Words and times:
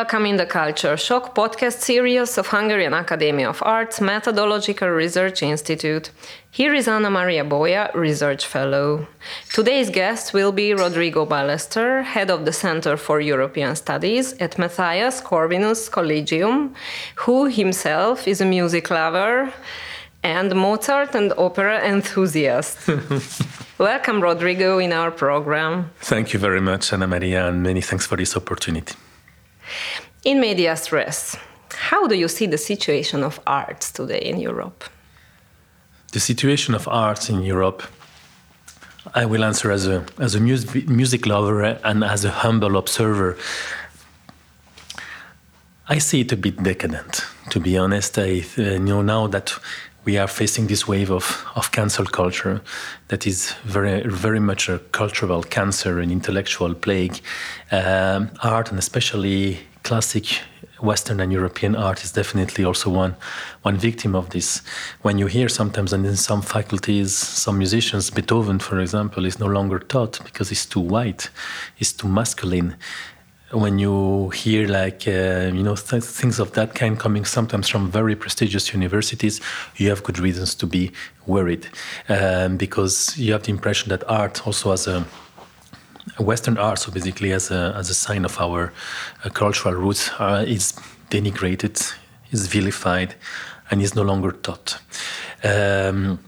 Welcome 0.00 0.24
in 0.24 0.38
the 0.38 0.46
Culture 0.46 0.96
Shock 0.96 1.34
podcast 1.34 1.80
series 1.80 2.38
of 2.38 2.46
Hungarian 2.46 2.94
Academy 2.94 3.44
of 3.44 3.62
Arts 3.62 4.00
Methodological 4.00 4.88
Research 4.88 5.42
Institute. 5.42 6.10
Here 6.50 6.72
is 6.72 6.88
Anna 6.88 7.10
Maria 7.10 7.44
Boya, 7.44 7.92
Research 7.92 8.46
Fellow. 8.46 9.06
Today's 9.52 9.90
guest 9.90 10.32
will 10.32 10.52
be 10.52 10.72
Rodrigo 10.72 11.26
Ballester, 11.26 12.02
head 12.02 12.30
of 12.30 12.46
the 12.46 12.52
Center 12.52 12.96
for 12.96 13.20
European 13.20 13.76
Studies 13.76 14.32
at 14.40 14.58
Matthias 14.58 15.20
Corvinus 15.20 15.90
Collegium, 15.90 16.74
who 17.16 17.44
himself 17.44 18.26
is 18.26 18.40
a 18.40 18.46
music 18.46 18.90
lover 18.90 19.52
and 20.22 20.56
Mozart 20.56 21.14
and 21.14 21.34
opera 21.36 21.78
enthusiast. 21.86 22.88
Welcome, 23.78 24.22
Rodrigo, 24.22 24.78
in 24.78 24.94
our 24.94 25.10
program. 25.10 25.90
Thank 26.00 26.32
you 26.32 26.38
very 26.38 26.62
much, 26.62 26.90
Anna 26.90 27.06
Maria, 27.06 27.48
and 27.48 27.62
many 27.62 27.82
thanks 27.82 28.06
for 28.06 28.16
this 28.16 28.34
opportunity. 28.34 28.94
In 30.24 30.40
medias 30.40 30.92
res, 30.92 31.36
how 31.90 32.06
do 32.06 32.14
you 32.14 32.28
see 32.28 32.46
the 32.46 32.58
situation 32.58 33.22
of 33.22 33.40
arts 33.46 33.92
today 33.92 34.20
in 34.20 34.38
Europe? 34.38 34.84
The 36.12 36.20
situation 36.20 36.74
of 36.74 36.88
arts 36.88 37.30
in 37.30 37.42
Europe, 37.42 37.82
I 39.14 39.24
will 39.24 39.44
answer 39.44 39.70
as 39.70 39.86
a, 39.86 40.04
as 40.18 40.34
a 40.34 40.40
music, 40.40 40.88
music 40.88 41.26
lover 41.26 41.62
and 41.62 42.04
as 42.04 42.24
a 42.24 42.30
humble 42.30 42.76
observer. 42.76 43.36
I 45.88 45.98
see 45.98 46.20
it 46.20 46.32
a 46.32 46.36
bit 46.36 46.62
decadent, 46.62 47.24
to 47.50 47.60
be 47.60 47.78
honest. 47.78 48.18
I 48.18 48.44
uh, 48.58 48.78
know 48.78 49.02
now 49.02 49.26
that 49.28 49.58
we 50.04 50.18
are 50.18 50.28
facing 50.28 50.66
this 50.66 50.88
wave 50.88 51.10
of, 51.10 51.46
of 51.56 51.72
cancel 51.72 52.06
culture 52.06 52.60
that 53.08 53.26
is 53.26 53.52
very 53.64 54.02
very 54.02 54.40
much 54.40 54.68
a 54.68 54.78
cultural 54.92 55.42
cancer, 55.42 56.00
and 56.00 56.10
intellectual 56.12 56.74
plague. 56.74 57.20
Um, 57.70 58.30
art 58.42 58.70
and 58.70 58.78
especially 58.78 59.58
classic 59.82 60.40
Western 60.82 61.20
and 61.20 61.32
European 61.32 61.76
art 61.76 62.04
is 62.04 62.12
definitely 62.12 62.64
also 62.64 62.90
one 62.90 63.14
one 63.62 63.76
victim 63.76 64.14
of 64.14 64.30
this. 64.30 64.62
When 65.02 65.18
you 65.18 65.26
hear 65.26 65.48
sometimes 65.48 65.92
and 65.92 66.06
in 66.06 66.16
some 66.16 66.42
faculties, 66.42 67.14
some 67.14 67.58
musicians, 67.58 68.10
Beethoven, 68.10 68.58
for 68.58 68.80
example, 68.80 69.26
is 69.26 69.38
no 69.38 69.46
longer 69.46 69.78
taught 69.78 70.20
because 70.24 70.48
he's 70.48 70.66
too 70.66 70.80
white, 70.80 71.30
he's 71.74 71.92
too 71.92 72.08
masculine 72.08 72.76
when 73.52 73.78
you 73.78 74.30
hear 74.30 74.68
like 74.68 75.08
uh, 75.08 75.50
you 75.52 75.62
know 75.62 75.74
th- 75.74 76.04
things 76.04 76.38
of 76.38 76.52
that 76.52 76.74
kind 76.74 76.98
coming 76.98 77.24
sometimes 77.24 77.68
from 77.68 77.90
very 77.90 78.14
prestigious 78.14 78.72
universities 78.72 79.40
you 79.76 79.88
have 79.88 80.02
good 80.02 80.18
reasons 80.18 80.54
to 80.54 80.66
be 80.66 80.92
worried. 81.26 81.66
Um, 82.08 82.56
because 82.56 83.16
you 83.18 83.32
have 83.32 83.42
the 83.42 83.50
impression 83.50 83.88
that 83.88 84.08
art 84.08 84.46
also 84.46 84.72
as 84.72 84.86
a 84.86 85.04
western 86.18 86.58
art 86.58 86.78
so 86.78 86.90
basically 86.90 87.32
as 87.32 87.50
a, 87.50 87.74
as 87.76 87.88
a 87.90 87.94
sign 87.94 88.24
of 88.24 88.38
our 88.40 88.72
uh, 89.24 89.30
cultural 89.30 89.74
roots 89.74 90.10
uh, 90.18 90.44
is 90.46 90.72
denigrated 91.10 91.94
is 92.30 92.46
vilified 92.46 93.14
and 93.70 93.82
is 93.82 93.94
no 93.94 94.02
longer 94.02 94.32
taught. 94.32 94.78
Um, 95.44 96.18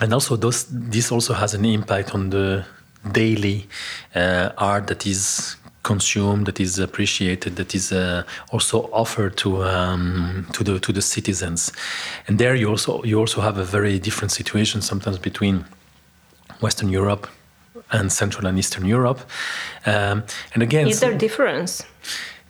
and 0.00 0.12
also 0.12 0.36
those, 0.36 0.66
this 0.68 1.10
also 1.10 1.34
has 1.34 1.54
an 1.54 1.64
impact 1.64 2.14
on 2.14 2.30
the 2.30 2.64
daily 3.12 3.66
uh, 4.14 4.50
art 4.58 4.88
that 4.88 5.06
is 5.06 5.56
consumed, 5.86 6.46
that 6.46 6.58
is 6.60 6.78
appreciated, 6.78 7.56
that 7.56 7.74
is 7.74 7.92
uh, 7.92 8.22
also 8.52 8.76
offered 8.92 9.36
to 9.36 9.48
um, 9.64 10.46
to 10.52 10.64
the 10.64 10.78
to 10.80 10.92
the 10.92 11.02
citizens. 11.02 11.72
And 12.26 12.38
there 12.38 12.54
you 12.60 12.68
also 12.70 13.02
you 13.04 13.18
also 13.20 13.40
have 13.40 13.56
a 13.60 13.64
very 13.64 13.98
different 13.98 14.32
situation 14.32 14.82
sometimes 14.82 15.18
between 15.18 15.64
Western 16.60 16.90
Europe 16.90 17.26
and 17.90 18.10
Central 18.12 18.46
and 18.46 18.58
Eastern 18.58 18.84
Europe. 18.84 19.20
Um, 19.86 20.22
and 20.54 20.62
again, 20.62 20.88
is 20.88 21.00
there 21.00 21.12
a 21.12 21.18
difference? 21.18 21.84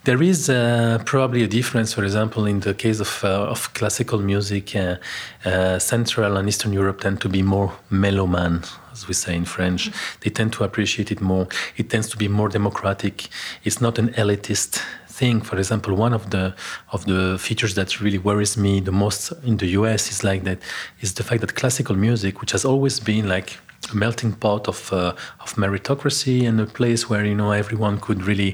There 0.05 0.23
is 0.23 0.49
uh, 0.49 1.03
probably 1.05 1.43
a 1.43 1.49
difference, 1.49 1.93
for 1.93 2.05
example, 2.05 2.47
in 2.47 2.61
the 2.61 2.75
case 2.75 3.01
of, 3.01 3.25
uh, 3.25 3.51
of 3.51 3.75
classical 3.75 4.21
music, 4.21 4.77
uh, 4.77 4.97
uh 5.45 5.79
Central 5.81 6.37
and 6.37 6.49
Eastern 6.49 6.73
Europe 6.73 7.01
tend 7.01 7.21
to 7.21 7.29
be 7.29 7.43
more 7.43 7.73
meloman, 7.91 8.65
as 8.97 9.07
we 9.09 9.15
say 9.15 9.35
in 9.35 9.45
French. 9.45 9.91
They 10.21 10.31
tend 10.31 10.53
to 10.55 10.65
appreciate 10.65 11.13
it 11.13 11.21
more. 11.21 11.47
It 11.77 11.91
tends 11.91 12.09
to 12.11 12.17
be 12.17 12.29
more 12.29 12.49
democratic. 12.49 13.29
It's 13.65 13.81
not 13.81 13.99
an 13.99 14.09
elitist 14.15 14.83
thing. 15.19 15.41
For 15.41 15.57
example, 15.59 15.95
one 15.95 16.15
of 16.15 16.31
the 16.31 16.55
of 16.93 17.05
the 17.05 17.39
features 17.39 17.75
that 17.75 18.01
really 18.01 18.19
worries 18.19 18.57
me 18.57 18.81
the 18.81 18.97
most 19.05 19.33
in 19.45 19.57
the 19.59 19.69
US 19.81 20.11
is 20.11 20.25
like 20.25 20.45
that 20.45 20.59
is 21.01 21.15
the 21.15 21.23
fact 21.23 21.41
that 21.43 21.55
classical 21.55 21.97
music, 21.97 22.41
which 22.41 22.53
has 22.53 22.65
always 22.65 23.01
been 23.01 23.29
like 23.29 23.59
a 23.93 23.97
melting 23.97 24.33
pot 24.33 24.69
of 24.69 24.93
uh, 24.93 25.13
of 25.45 25.55
meritocracy 25.63 26.47
and 26.49 26.61
a 26.61 26.67
place 26.67 27.03
where 27.11 27.25
you 27.25 27.37
know 27.41 27.53
everyone 27.53 27.97
could 28.01 28.21
really 28.31 28.53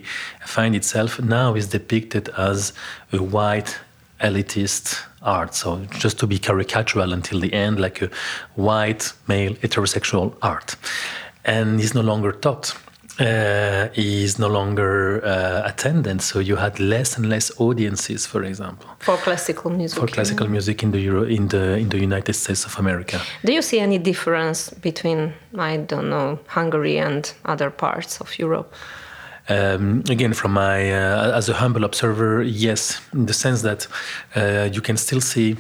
find 0.57 0.75
itself 0.75 1.21
now 1.21 1.55
is 1.55 1.67
depicted 1.69 2.29
as 2.51 2.73
a 3.13 3.23
white 3.37 3.79
elitist 4.23 4.99
art 5.23 5.55
so 5.55 5.85
just 5.99 6.19
to 6.19 6.27
be 6.27 6.39
caricatural 6.39 7.13
until 7.13 7.41
the 7.41 7.53
end 7.53 7.79
like 7.79 8.03
a 8.03 8.11
white 8.57 9.13
male 9.29 9.55
heterosexual 9.55 10.35
art 10.43 10.77
and 11.45 11.81
is 11.81 11.95
no 11.95 12.01
longer 12.01 12.33
taught 12.33 12.75
uh, 13.21 13.89
is 13.95 14.39
no 14.39 14.49
longer 14.49 15.23
uh, 15.25 15.63
attendant, 15.69 16.23
so 16.23 16.39
you 16.39 16.57
had 16.57 16.81
less 16.81 17.17
and 17.19 17.29
less 17.29 17.53
audiences, 17.61 18.27
for 18.27 18.43
example, 18.43 18.89
for 18.99 19.17
classical 19.17 19.71
music. 19.71 19.99
For 19.99 20.07
classical 20.07 20.49
music 20.49 20.83
in 20.83 20.93
the 20.93 21.01
Euro, 21.01 21.25
in 21.25 21.49
the 21.49 21.77
in 21.77 21.89
the 21.89 21.99
United 21.99 22.35
States 22.35 22.65
of 22.65 22.79
America. 22.79 23.21
Do 23.45 23.53
you 23.53 23.63
see 23.63 23.81
any 23.81 23.99
difference 23.99 24.71
between 24.71 25.35
I 25.59 25.77
don't 25.77 26.09
know 26.09 26.39
Hungary 26.47 26.99
and 26.99 27.33
other 27.45 27.71
parts 27.71 28.21
of 28.21 28.39
Europe? 28.39 28.75
Um, 29.49 30.05
again, 30.09 30.35
from 30.35 30.53
my 30.53 30.93
uh, 30.93 31.37
as 31.37 31.49
a 31.49 31.55
humble 31.55 31.85
observer, 31.85 32.43
yes, 32.43 33.01
in 33.13 33.27
the 33.27 33.35
sense 33.35 33.63
that 33.63 33.87
uh, 34.37 34.69
you 34.73 34.81
can 34.81 34.97
still 34.97 35.21
see 35.21 35.57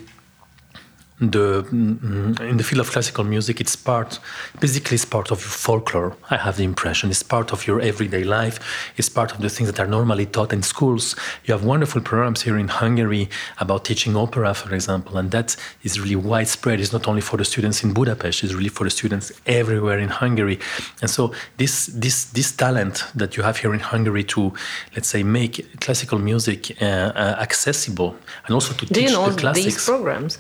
the 1.31 1.62
mm, 1.71 2.41
in 2.41 2.56
the 2.56 2.65
field 2.65 2.81
of 2.81 2.91
classical 2.91 3.25
music 3.25 3.60
it's 3.60 3.77
part 3.77 4.19
basically 4.60 4.94
it's 4.97 5.05
part 5.05 5.31
of 5.31 5.41
your 5.41 5.50
folklore 5.50 6.16
i 6.31 6.37
have 6.37 6.56
the 6.56 6.65
impression. 6.65 7.10
It's 7.10 7.22
part 7.22 7.53
of 7.53 7.66
your 7.66 7.81
everyday 7.81 8.25
life. 8.25 8.56
It's 8.97 9.09
part 9.09 9.31
of 9.32 9.38
the 9.41 9.49
things 9.49 9.71
that 9.71 9.78
are 9.82 9.87
normally 9.87 10.27
taught 10.27 10.53
in 10.53 10.62
schools. 10.62 11.05
You 11.44 11.53
have 11.55 11.65
wonderful 11.65 12.00
programs 12.00 12.43
here 12.43 12.59
in 12.59 12.69
hungary 12.69 13.28
about 13.59 13.84
teaching 13.84 14.16
opera 14.16 14.55
for 14.55 14.75
example 14.75 15.15
and 15.19 15.31
that 15.31 15.56
is 15.82 16.00
really 16.00 16.16
widespread. 16.16 16.81
It's 16.81 16.93
not 16.93 17.06
only 17.09 17.21
for 17.21 17.37
the 17.37 17.44
students 17.44 17.82
in 17.84 17.93
budapest 17.93 18.43
it's 18.44 18.55
really 18.55 18.69
for 18.78 18.84
the 18.84 18.91
students 18.91 19.27
everywhere 19.47 19.99
in 19.99 20.09
hungary. 20.09 20.59
And 21.03 21.11
so 21.11 21.22
this 21.61 21.87
this 22.05 22.16
this 22.37 22.49
talent 22.53 23.05
that 23.15 23.37
you 23.37 23.43
have 23.43 23.56
here 23.62 23.72
in 23.75 23.81
hungary 23.81 24.25
to 24.34 24.53
let's 24.94 25.09
say 25.09 25.22
make 25.22 25.55
classical 25.81 26.19
music 26.19 26.61
uh, 26.81 26.84
uh, 26.84 27.37
accessible 27.47 28.11
and 28.47 28.55
also 28.55 28.72
to 28.75 28.87
Do 28.87 28.94
teach 28.94 29.11
you 29.11 29.16
know 29.16 29.28
the 29.31 29.38
classics. 29.41 29.65
these 29.65 29.84
programs 29.84 30.38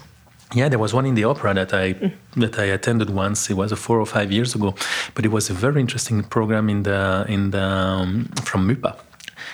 yeah, 0.54 0.68
there 0.68 0.78
was 0.78 0.92
one 0.92 1.06
in 1.06 1.14
the 1.14 1.24
opera 1.24 1.54
that 1.54 1.72
I 1.72 1.94
that 2.36 2.58
I 2.58 2.64
attended 2.64 3.10
once. 3.10 3.50
It 3.50 3.54
was 3.54 3.72
four 3.72 4.00
or 4.00 4.06
five 4.06 4.30
years 4.30 4.54
ago, 4.54 4.74
but 5.14 5.24
it 5.24 5.28
was 5.28 5.50
a 5.50 5.54
very 5.54 5.80
interesting 5.80 6.22
program 6.22 6.68
in 6.68 6.82
the 6.82 7.24
in 7.28 7.50
the 7.50 7.62
um, 7.62 8.24
from 8.44 8.68
MUPA, 8.68 8.96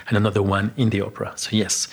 and 0.08 0.16
another 0.16 0.42
one 0.42 0.72
in 0.76 0.90
the 0.90 1.00
opera. 1.00 1.32
So 1.36 1.50
yes, 1.52 1.88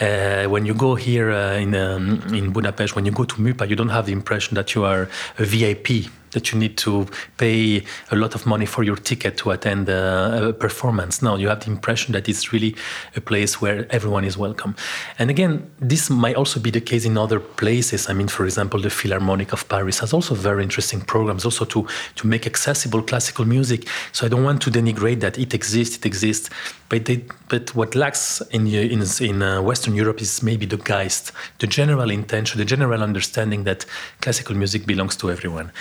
uh, 0.00 0.44
when 0.44 0.66
you 0.66 0.74
go 0.74 0.94
here 0.94 1.30
uh, 1.30 1.54
in 1.54 1.74
um, 1.74 2.22
in 2.34 2.52
Budapest, 2.52 2.94
when 2.94 3.06
you 3.06 3.12
go 3.12 3.24
to 3.24 3.34
MUPA, 3.36 3.68
you 3.68 3.76
don't 3.76 3.90
have 3.90 4.06
the 4.06 4.12
impression 4.12 4.54
that 4.54 4.74
you 4.74 4.84
are 4.84 5.08
a 5.38 5.44
VIP 5.44 6.10
that 6.32 6.52
you 6.52 6.58
need 6.58 6.76
to 6.78 7.06
pay 7.38 7.82
a 8.10 8.16
lot 8.16 8.34
of 8.34 8.46
money 8.46 8.66
for 8.66 8.82
your 8.82 8.96
ticket 8.96 9.36
to 9.38 9.50
attend 9.50 9.88
a, 9.88 10.48
a, 10.48 10.52
performance. 10.52 11.22
No, 11.22 11.36
you 11.36 11.48
have 11.48 11.60
the 11.60 11.70
impression 11.70 12.12
that 12.12 12.28
it's 12.28 12.52
really 12.52 12.76
a 13.16 13.20
place 13.20 13.60
where 13.60 13.86
everyone 13.90 14.24
is 14.24 14.36
welcome. 14.36 14.74
And 15.18 15.30
again, 15.30 15.70
this 15.78 16.10
might 16.10 16.36
also 16.36 16.60
be 16.60 16.70
the 16.70 16.80
case 16.80 17.04
in 17.04 17.16
other 17.16 17.40
places. 17.40 18.08
I 18.08 18.12
mean, 18.12 18.28
for 18.28 18.44
example, 18.44 18.80
the 18.80 18.90
Philharmonic 18.90 19.52
of 19.52 19.68
Paris 19.68 19.98
has 20.00 20.12
also 20.12 20.34
very 20.34 20.62
interesting 20.62 21.00
programs, 21.00 21.44
also 21.44 21.64
to 21.66 21.86
to 22.16 22.26
make 22.26 22.46
accessible 22.46 23.02
classical 23.02 23.44
music. 23.44 23.88
So 24.12 24.26
I 24.26 24.28
don't 24.28 24.44
want 24.44 24.62
to 24.62 24.70
denigrate 24.70 25.20
that 25.20 25.38
it 25.38 25.54
exists. 25.54 25.96
It 25.96 26.06
exists, 26.06 26.50
but 26.88 27.04
they, 27.04 27.24
but 27.48 27.74
what 27.74 27.94
lacks 27.94 28.42
in 28.50 28.66
in, 28.66 29.02
in 29.20 29.42
uh, 29.42 29.62
Western 29.62 29.94
Europe 29.94 30.20
is 30.20 30.42
maybe 30.42 30.66
the 30.66 30.76
Geist, 30.76 31.32
the 31.58 31.66
general 31.66 32.10
intention, 32.10 32.58
the 32.58 32.64
general 32.64 33.02
understanding 33.02 33.64
that 33.64 33.86
classical 34.20 34.56
music 34.56 34.86
belongs 34.86 35.16
to 35.16 35.30
everyone 35.30 35.72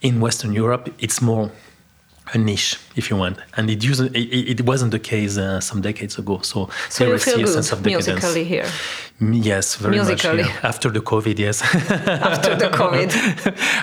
in 0.00 0.20
Western 0.20 0.52
Europe, 0.52 0.92
it's 0.98 1.20
more 1.20 1.50
a 2.32 2.38
niche, 2.38 2.78
if 2.96 3.10
you 3.10 3.16
want, 3.16 3.38
and 3.56 3.68
it 3.70 3.82
used 3.82 4.00
it, 4.00 4.16
it 4.16 4.60
wasn't 4.64 4.92
the 4.92 4.98
case 4.98 5.36
uh, 5.36 5.60
some 5.60 5.80
decades 5.80 6.18
ago. 6.18 6.38
So, 6.42 6.68
so 6.88 7.04
there 7.04 7.14
is 7.14 7.26
a 7.26 7.46
sense 7.46 7.72
of 7.72 7.82
decadence. 7.82 8.06
musically 8.06 8.44
here. 8.44 8.68
Yes, 9.20 9.76
very 9.76 9.96
musically. 9.96 10.42
much. 10.42 10.46
Yeah. 10.46 10.68
After 10.68 10.90
the 10.90 11.00
COVID, 11.00 11.38
yes. 11.38 11.62
After 12.32 12.54
the 12.54 12.68
COVID. 12.68 13.10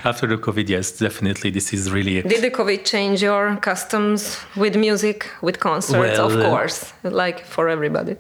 After 0.06 0.28
the 0.28 0.38
COVID, 0.38 0.70
yes, 0.70 0.92
definitely. 0.92 1.50
This 1.52 1.74
is 1.74 1.92
really. 1.92 2.22
Did 2.22 2.42
the 2.42 2.52
COVID 2.52 2.86
change 2.86 3.22
your 3.22 3.58
customs 3.58 4.40
with 4.56 4.76
music, 4.78 5.30
with 5.42 5.60
concerts? 5.60 6.18
Well, 6.18 6.28
of 6.28 6.38
uh, 6.38 6.50
course, 6.50 6.94
like 7.04 7.44
for 7.44 7.68
everybody 7.68 8.16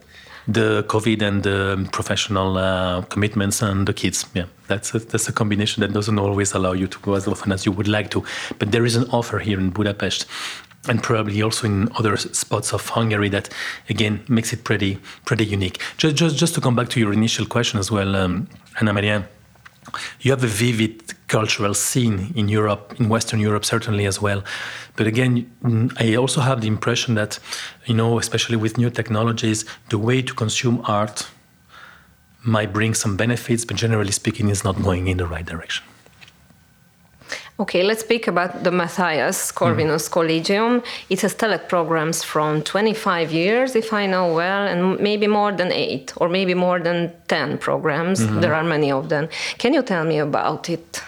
the 0.47 0.83
COVID 0.87 1.21
and 1.21 1.43
the 1.43 1.89
professional 1.91 2.57
uh, 2.57 3.01
commitments 3.03 3.61
and 3.61 3.87
the 3.87 3.93
kids. 3.93 4.25
Yeah, 4.33 4.45
that's 4.67 4.93
a, 4.93 4.99
that's 4.99 5.27
a 5.27 5.33
combination 5.33 5.81
that 5.81 5.93
doesn't 5.93 6.19
always 6.19 6.53
allow 6.53 6.73
you 6.73 6.87
to 6.87 6.99
go 6.99 7.15
as 7.15 7.27
often 7.27 7.51
as 7.51 7.65
you 7.65 7.71
would 7.71 7.87
like 7.87 8.09
to. 8.11 8.23
But 8.59 8.71
there 8.71 8.85
is 8.85 8.95
an 8.95 9.09
offer 9.11 9.39
here 9.39 9.59
in 9.59 9.71
Budapest 9.71 10.25
and 10.87 11.03
probably 11.03 11.41
also 11.41 11.67
in 11.67 11.89
other 11.97 12.15
spots 12.17 12.73
of 12.73 12.87
Hungary 12.89 13.29
that 13.29 13.49
again 13.89 14.23
makes 14.27 14.53
it 14.53 14.63
pretty 14.63 14.99
pretty 15.25 15.45
unique. 15.45 15.81
Just 15.97 16.15
just 16.15 16.37
just 16.37 16.55
to 16.55 16.61
come 16.61 16.75
back 16.75 16.89
to 16.89 16.99
your 16.99 17.13
initial 17.13 17.45
question 17.45 17.79
as 17.79 17.91
well, 17.91 18.15
um, 18.15 18.47
Anna 18.79 18.93
Maria. 18.93 19.27
You 20.21 20.31
have 20.31 20.43
a 20.43 20.47
vivid 20.47 21.13
cultural 21.27 21.73
scene 21.73 22.33
in 22.35 22.49
Europe, 22.49 22.95
in 22.99 23.09
Western 23.09 23.39
Europe, 23.39 23.65
certainly 23.65 24.05
as 24.05 24.21
well. 24.21 24.43
But 24.95 25.07
again, 25.07 25.49
I 25.99 26.15
also 26.15 26.41
have 26.41 26.61
the 26.61 26.67
impression 26.67 27.15
that, 27.15 27.39
you 27.85 27.93
know, 27.93 28.19
especially 28.19 28.57
with 28.57 28.77
new 28.77 28.89
technologies, 28.89 29.65
the 29.89 29.97
way 29.97 30.21
to 30.21 30.33
consume 30.33 30.81
art 30.85 31.27
might 32.43 32.71
bring 32.71 32.93
some 32.93 33.17
benefits, 33.17 33.65
but 33.65 33.75
generally 33.75 34.11
speaking, 34.11 34.49
it's 34.49 34.63
not 34.63 34.81
going 34.81 35.07
in 35.07 35.17
the 35.17 35.27
right 35.27 35.45
direction. 35.45 35.85
Okay, 37.59 37.81
let's 37.81 38.01
speak 38.01 38.27
about 38.27 38.63
the 38.63 38.69
Matthias 38.69 39.51
Corvinus 39.51 40.07
mm. 40.07 40.11
Collegium. 40.11 40.83
It 41.09 41.21
has 41.21 41.33
telec 41.33 41.67
programs 41.67 42.23
from 42.23 42.61
25 42.61 43.31
years, 43.31 43.75
if 43.75 43.91
I 43.93 44.05
know 44.05 44.31
well, 44.31 44.67
and 44.67 44.99
maybe 44.99 45.25
more 45.25 45.51
than 45.51 45.71
eight, 45.71 46.13
or 46.17 46.29
maybe 46.29 46.53
more 46.53 46.79
than 46.79 47.11
10 47.27 47.57
programs. 47.57 48.19
Mm 48.19 48.27
-hmm. 48.27 48.41
There 48.41 48.53
are 48.53 48.63
many 48.63 48.93
of 48.93 49.07
them. 49.07 49.27
Can 49.57 49.73
you 49.73 49.83
tell 49.83 50.05
me 50.05 50.21
about 50.21 50.69
it? 50.69 51.03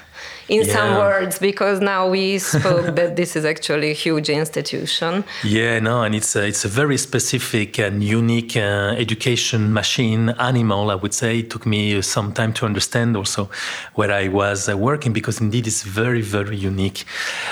In 0.50 0.64
yeah. 0.64 0.74
some 0.74 0.96
words 0.98 1.40
because 1.40 1.80
now 1.80 2.10
we 2.10 2.40
spoke 2.40 2.96
that 3.00 3.16
this 3.16 3.36
is 3.36 3.46
actually 3.46 3.92
a 3.92 3.94
huge 3.94 4.30
institution. 4.30 5.24
Yeah, 5.44 5.80
no, 5.80 6.04
and 6.04 6.16
it's 6.16 6.36
a, 6.36 6.48
it's 6.48 6.66
a 6.66 6.68
very 6.68 6.98
specific 6.98 7.80
and 7.80 8.04
unique 8.04 8.58
uh, 8.58 8.96
education 8.98 9.72
machine 9.72 10.30
animal. 10.32 10.90
I 10.92 10.96
would 10.96 11.14
say 11.14 11.40
it 11.40 11.50
took 11.50 11.66
me 11.66 12.02
some 12.02 12.34
time 12.34 12.54
to 12.54 12.66
understand 12.66 13.16
also 13.16 13.50
where 13.94 14.12
I 14.12 14.28
was 14.28 14.68
uh, 14.68 14.76
working 14.78 15.14
because 15.14 15.40
indeed 15.40 15.68
it's 15.68 15.84
very 15.84 16.22
very 16.22 16.58
unique. 16.58 17.06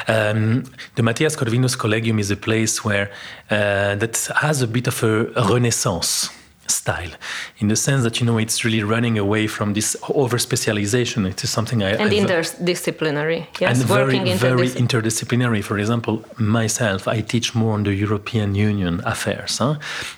Um, 0.07 0.63
the 0.95 1.03
Matthias 1.03 1.35
Corvinus 1.35 1.77
Collegium 1.77 2.19
is 2.19 2.31
a 2.31 2.37
place 2.37 2.83
where 2.83 3.11
uh, 3.49 3.95
that 3.95 4.29
has 4.41 4.61
a 4.61 4.67
bit 4.67 4.87
of 4.87 5.03
a, 5.03 5.31
a 5.35 5.43
renaissance 5.53 6.29
style. 6.71 7.11
In 7.59 7.67
the 7.67 7.75
sense 7.75 8.03
that 8.03 8.19
you 8.19 8.25
know 8.25 8.37
it's 8.37 8.63
really 8.65 8.83
running 8.83 9.17
away 9.17 9.47
from 9.47 9.73
this 9.73 9.95
over 10.09 10.37
specialization 10.37 11.25
it 11.25 11.43
is 11.43 11.49
something 11.49 11.83
i 11.83 11.91
and 11.91 12.01
I've, 12.03 12.11
interdisciplinary 12.23 13.47
yes 13.59 13.79
and 13.79 13.87
very 13.87 14.19
very 14.33 14.69
interdisciplinary. 14.69 15.63
For 15.63 15.77
example 15.77 16.23
myself 16.37 17.07
i 17.07 17.21
teach 17.21 17.55
more 17.55 17.73
on 17.73 17.83
the 17.83 17.93
european 17.93 18.55
union 18.55 19.01
affairs 19.05 19.57
huh? 19.57 19.75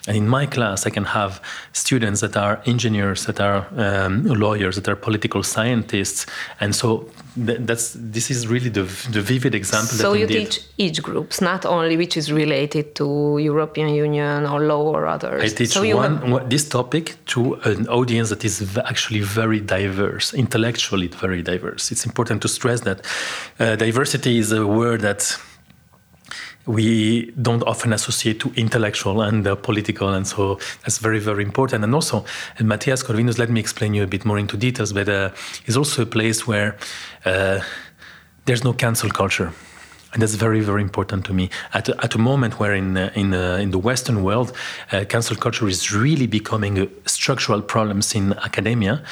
and 0.08 0.18
in 0.18 0.28
my 0.28 0.46
class 0.46 0.86
i 0.86 0.90
can 0.90 1.06
have 1.06 1.42
students 1.74 2.22
that 2.22 2.36
are 2.36 2.62
engineers 2.66 3.26
that 3.26 3.40
are 3.40 3.68
um, 3.78 4.24
lawyers 4.26 4.76
that 4.76 4.88
are 4.88 4.96
political 4.96 5.44
scientists. 5.44 6.26
And 6.60 6.76
so 6.76 7.10
that's 7.38 7.96
this 7.96 8.32
is 8.32 8.48
really 8.48 8.70
the, 8.70 8.84
the 9.12 9.22
vivid 9.22 9.54
example 9.54 9.98
so 9.98 10.14
you 10.14 10.26
teach 10.28 10.62
each 10.78 11.02
groups 11.02 11.42
not 11.42 11.66
only 11.66 11.96
which 11.96 12.18
is 12.18 12.32
related 12.32 12.96
to 12.96 13.38
european 13.40 13.90
union 13.90 14.46
or 14.46 14.62
law 14.62 14.84
or 14.84 15.06
others. 15.06 15.42
I 15.44 15.56
teach 15.56 15.70
so 15.70 15.96
one, 15.96 16.18
have... 16.18 16.50
this 16.50 16.68
topic 16.68 17.18
to 17.28 17.56
an 17.66 17.88
audience 17.88 18.30
that 18.30 18.44
is 18.44 18.78
actually 18.78 19.22
very 19.22 19.60
diverse 19.60 20.34
intellectually 20.34 21.08
very 21.08 21.42
diverse. 21.42 21.92
It's 21.92 22.06
important 22.06 22.42
to 22.42 22.48
stress 22.48 22.82
that 22.82 23.06
uh, 23.60 23.76
diversity 23.76 24.40
is 24.40 24.52
a 24.52 24.66
word 24.66 25.02
that 25.02 25.38
we 26.66 27.32
don't 27.42 27.64
often 27.64 27.94
associate 27.94 28.40
to 28.42 28.52
intellectual 28.56 29.22
and 29.22 29.48
uh, 29.48 29.56
political, 29.56 30.10
and 30.10 30.28
so 30.28 30.60
that's 30.84 31.00
very, 31.00 31.20
very 31.20 31.44
important. 31.44 31.84
And 31.84 31.96
also, 31.96 32.26
and 32.58 32.68
Matthias 32.68 33.04
Corvinus, 33.04 33.38
let 33.38 33.50
me 33.50 33.60
explain 33.60 33.94
you 33.94 34.04
a 34.04 34.08
bit 34.08 34.26
more 34.26 34.38
into 34.38 34.58
details, 34.58 34.94
but 34.94 35.10
uh, 35.10 35.32
is 35.66 35.76
also 35.76 36.04
a 36.04 36.06
place 36.06 36.46
where 36.48 36.78
uh, 37.26 37.60
there's 38.46 38.64
no 38.64 38.74
cancel 38.74 39.10
culture. 39.10 39.52
And 40.12 40.24
that's 40.24 40.34
very, 40.34 40.62
very 40.62 40.82
important 40.82 41.26
to 41.26 41.34
me. 41.34 41.52
At 41.72 41.88
at 41.90 42.16
a 42.16 42.18
moment 42.18 42.60
where 42.60 42.74
in 42.74 42.98
uh, 42.98 43.12
in 43.14 43.34
uh, 43.34 43.58
in 43.62 43.70
the 43.70 43.78
Western 43.78 44.24
world, 44.24 44.52
uh, 44.92 45.06
cancel 45.08 45.36
culture 45.36 45.68
is 45.68 45.92
really 45.92 46.28
becoming 46.28 46.80
a 46.80 46.88
structural 47.06 47.62
problems 47.62 48.16
in 48.16 48.34
academia, 48.34 49.04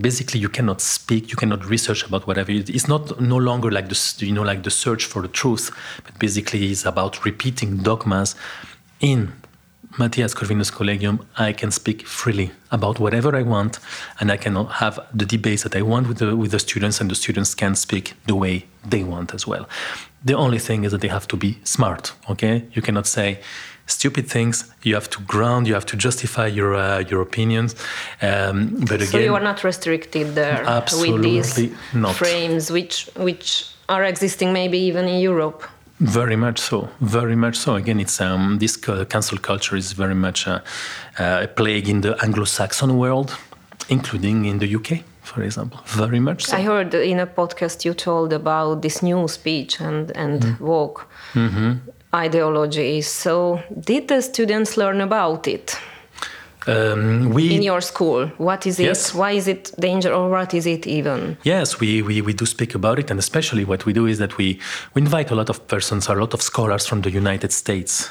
basically 0.00 0.40
you 0.40 0.48
cannot 0.48 0.80
speak 0.80 1.30
you 1.30 1.36
cannot 1.36 1.64
research 1.64 2.06
about 2.06 2.26
whatever 2.26 2.50
it's 2.50 2.88
not 2.88 3.20
no 3.20 3.36
longer 3.36 3.70
like 3.70 3.88
the 3.88 4.26
you 4.26 4.32
know 4.32 4.42
like 4.42 4.62
the 4.62 4.70
search 4.70 5.04
for 5.04 5.22
the 5.22 5.28
truth 5.28 5.70
but 6.04 6.18
basically 6.18 6.70
it's 6.70 6.84
about 6.84 7.24
repeating 7.24 7.78
dogmas 7.78 8.34
in 9.00 9.32
Matthias 9.96 10.34
Corvinus 10.34 10.72
Collegium, 10.72 11.24
I 11.38 11.52
can 11.52 11.70
speak 11.70 12.04
freely 12.04 12.50
about 12.72 12.98
whatever 12.98 13.36
I 13.36 13.42
want, 13.42 13.78
and 14.18 14.32
I 14.32 14.36
can 14.36 14.56
have 14.66 14.98
the 15.14 15.24
debates 15.24 15.62
that 15.62 15.76
I 15.76 15.82
want 15.82 16.08
with 16.08 16.18
the, 16.18 16.34
with 16.34 16.50
the 16.50 16.58
students, 16.58 17.00
and 17.00 17.08
the 17.08 17.14
students 17.14 17.54
can 17.54 17.76
speak 17.76 18.14
the 18.26 18.34
way 18.34 18.66
they 18.84 19.04
want 19.04 19.32
as 19.34 19.46
well. 19.46 19.68
The 20.24 20.34
only 20.34 20.58
thing 20.58 20.82
is 20.82 20.90
that 20.90 21.00
they 21.00 21.08
have 21.08 21.28
to 21.28 21.36
be 21.36 21.58
smart, 21.62 22.12
okay? 22.28 22.64
You 22.72 22.82
cannot 22.82 23.06
say, 23.06 23.40
stupid 23.86 24.28
things. 24.28 24.72
You 24.82 24.94
have 24.94 25.08
to 25.10 25.22
ground. 25.22 25.66
You 25.66 25.74
have 25.74 25.86
to 25.86 25.96
justify 25.96 26.46
your 26.46 26.74
uh, 26.74 27.00
your 27.10 27.22
opinions. 27.22 27.74
Um, 28.22 28.76
but 28.80 28.96
again, 28.96 29.06
so 29.06 29.18
you 29.18 29.34
are 29.34 29.42
not 29.42 29.64
restricted 29.64 30.34
there 30.34 30.64
with 31.00 31.22
these 31.22 31.70
not. 31.92 32.14
frames, 32.14 32.70
which 32.70 33.08
which 33.16 33.66
are 33.88 34.04
existing 34.04 34.52
maybe 34.52 34.78
even 34.78 35.06
in 35.08 35.20
Europe. 35.20 35.62
Very 36.00 36.36
much 36.36 36.58
so. 36.58 36.88
Very 37.00 37.36
much 37.36 37.56
so. 37.56 37.76
Again, 37.76 38.00
it's 38.00 38.20
um, 38.20 38.58
this 38.58 38.76
cancel 38.76 39.38
culture 39.38 39.76
is 39.76 39.92
very 39.92 40.14
much 40.14 40.46
a, 40.46 40.62
a 41.18 41.46
plague 41.46 41.88
in 41.88 42.00
the 42.00 42.16
Anglo-Saxon 42.20 42.98
world, 42.98 43.36
including 43.88 44.44
in 44.44 44.58
the 44.58 44.74
UK 44.74 45.04
for 45.22 45.42
example. 45.42 45.80
Very 45.86 46.20
much 46.20 46.44
so. 46.44 46.56
I 46.56 46.62
heard 46.62 46.92
in 46.94 47.18
a 47.18 47.26
podcast 47.26 47.84
you 47.84 47.94
told 47.94 48.32
about 48.32 48.82
this 48.82 49.02
new 49.02 49.26
speech 49.26 49.80
and, 49.80 50.10
and 50.14 50.42
mm. 50.42 50.60
walk. 50.60 51.06
Mm 51.34 51.48
-hmm 51.48 51.93
ideology. 52.14 53.00
So, 53.02 53.62
did 53.80 54.08
the 54.08 54.22
students 54.22 54.76
learn 54.76 55.00
about 55.00 55.48
it? 55.48 55.78
Um, 56.66 57.28
we, 57.28 57.54
in 57.54 57.62
your 57.62 57.82
school 57.82 58.28
what 58.38 58.66
is 58.66 58.80
it 58.80 58.84
yes. 58.84 59.12
why 59.12 59.32
is 59.32 59.48
it 59.48 59.70
danger 59.78 60.10
or 60.14 60.30
what 60.30 60.54
is 60.54 60.64
it 60.64 60.86
even 60.86 61.36
yes 61.42 61.78
we, 61.78 62.00
we, 62.00 62.22
we 62.22 62.32
do 62.32 62.46
speak 62.46 62.74
about 62.74 62.98
it 62.98 63.10
and 63.10 63.20
especially 63.20 63.66
what 63.66 63.84
we 63.84 63.92
do 63.92 64.06
is 64.06 64.16
that 64.16 64.38
we, 64.38 64.58
we 64.94 65.02
invite 65.02 65.30
a 65.30 65.34
lot 65.34 65.50
of 65.50 65.68
persons 65.68 66.08
a 66.08 66.14
lot 66.14 66.32
of 66.32 66.40
scholars 66.40 66.86
from 66.86 67.02
the 67.02 67.10
united 67.10 67.52
states 67.52 68.08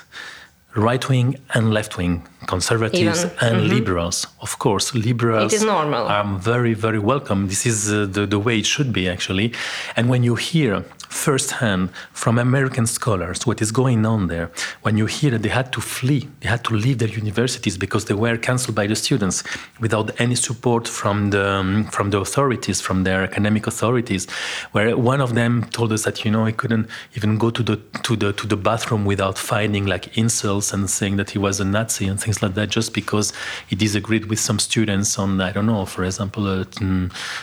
right 0.75 1.07
wing 1.10 1.39
and 1.53 1.74
left 1.74 1.98
wing 1.98 2.27
conservatives 2.48 3.24
Even. 3.24 3.38
and 3.39 3.55
mm 3.55 3.63
-hmm. 3.63 3.75
liberals. 3.75 4.27
Of 4.39 4.57
course, 4.57 4.98
liberals 4.98 5.53
it 5.53 5.60
is 5.60 5.65
normal. 5.65 6.07
are 6.07 6.27
very, 6.39 6.75
very 6.75 7.00
welcome. 7.00 7.48
This 7.48 7.65
is 7.65 7.89
uh, 7.89 8.12
the, 8.12 8.27
the 8.27 8.41
way 8.45 8.57
it 8.57 8.65
should 8.65 8.91
be, 8.91 9.12
actually. 9.12 9.51
And 9.95 10.10
when 10.10 10.24
you 10.24 10.36
hear 10.36 10.83
firsthand 11.13 11.89
from 12.12 12.38
American 12.38 12.88
scholars 12.88 13.46
what 13.46 13.62
is 13.62 13.72
going 13.72 14.05
on 14.05 14.27
there, 14.27 14.51
when 14.82 14.98
you 14.98 15.05
hear 15.05 15.32
that 15.32 15.43
they 15.43 15.50
had 15.50 15.72
to 15.72 15.79
flee, 15.79 16.27
they 16.41 16.50
had 16.50 16.63
to 16.65 16.74
leave 16.74 16.98
their 16.98 17.10
universities 17.10 17.77
because 17.77 18.05
they 18.05 18.13
were 18.13 18.38
cancelled 18.38 18.75
by 18.75 18.88
the 18.88 18.96
students 18.96 19.43
without 19.79 20.20
any 20.20 20.36
support 20.36 20.88
from 20.88 21.29
the 21.29 21.46
um, 21.48 21.86
from 21.86 22.10
the 22.10 22.20
authorities, 22.20 22.82
from 22.82 23.03
their 23.03 23.22
academic 23.24 23.67
authorities, 23.67 24.27
where 24.72 24.98
one 24.98 25.22
of 25.22 25.36
them 25.36 25.65
told 25.72 25.91
us 25.93 26.03
that 26.03 26.25
you 26.25 26.32
know 26.32 26.46
he 26.46 26.53
couldn't 26.53 26.89
even 27.15 27.38
go 27.38 27.50
to 27.51 27.63
the 27.63 27.77
to 28.03 28.15
the 28.15 28.34
to 28.34 28.48
the 28.48 28.58
bathroom 28.58 29.05
without 29.05 29.38
finding 29.38 29.86
like 29.86 30.17
insults 30.17 30.74
and 30.74 30.89
saying 30.89 31.17
that 31.17 31.29
he 31.29 31.38
was 31.38 31.60
a 31.60 31.65
Nazi 31.65 32.08
and 32.08 32.20
things 32.20 32.41
like 32.41 32.55
that, 32.55 32.70
just 32.70 32.93
because 32.93 33.34
he 33.67 33.75
disagreed 33.75 34.25
with 34.25 34.39
some 34.39 34.60
students 34.60 35.20
on 35.20 35.39
I 35.39 35.51
don't 35.51 35.67
know, 35.67 35.86
for 35.86 36.03
example, 36.03 36.48
uh, 36.48 36.63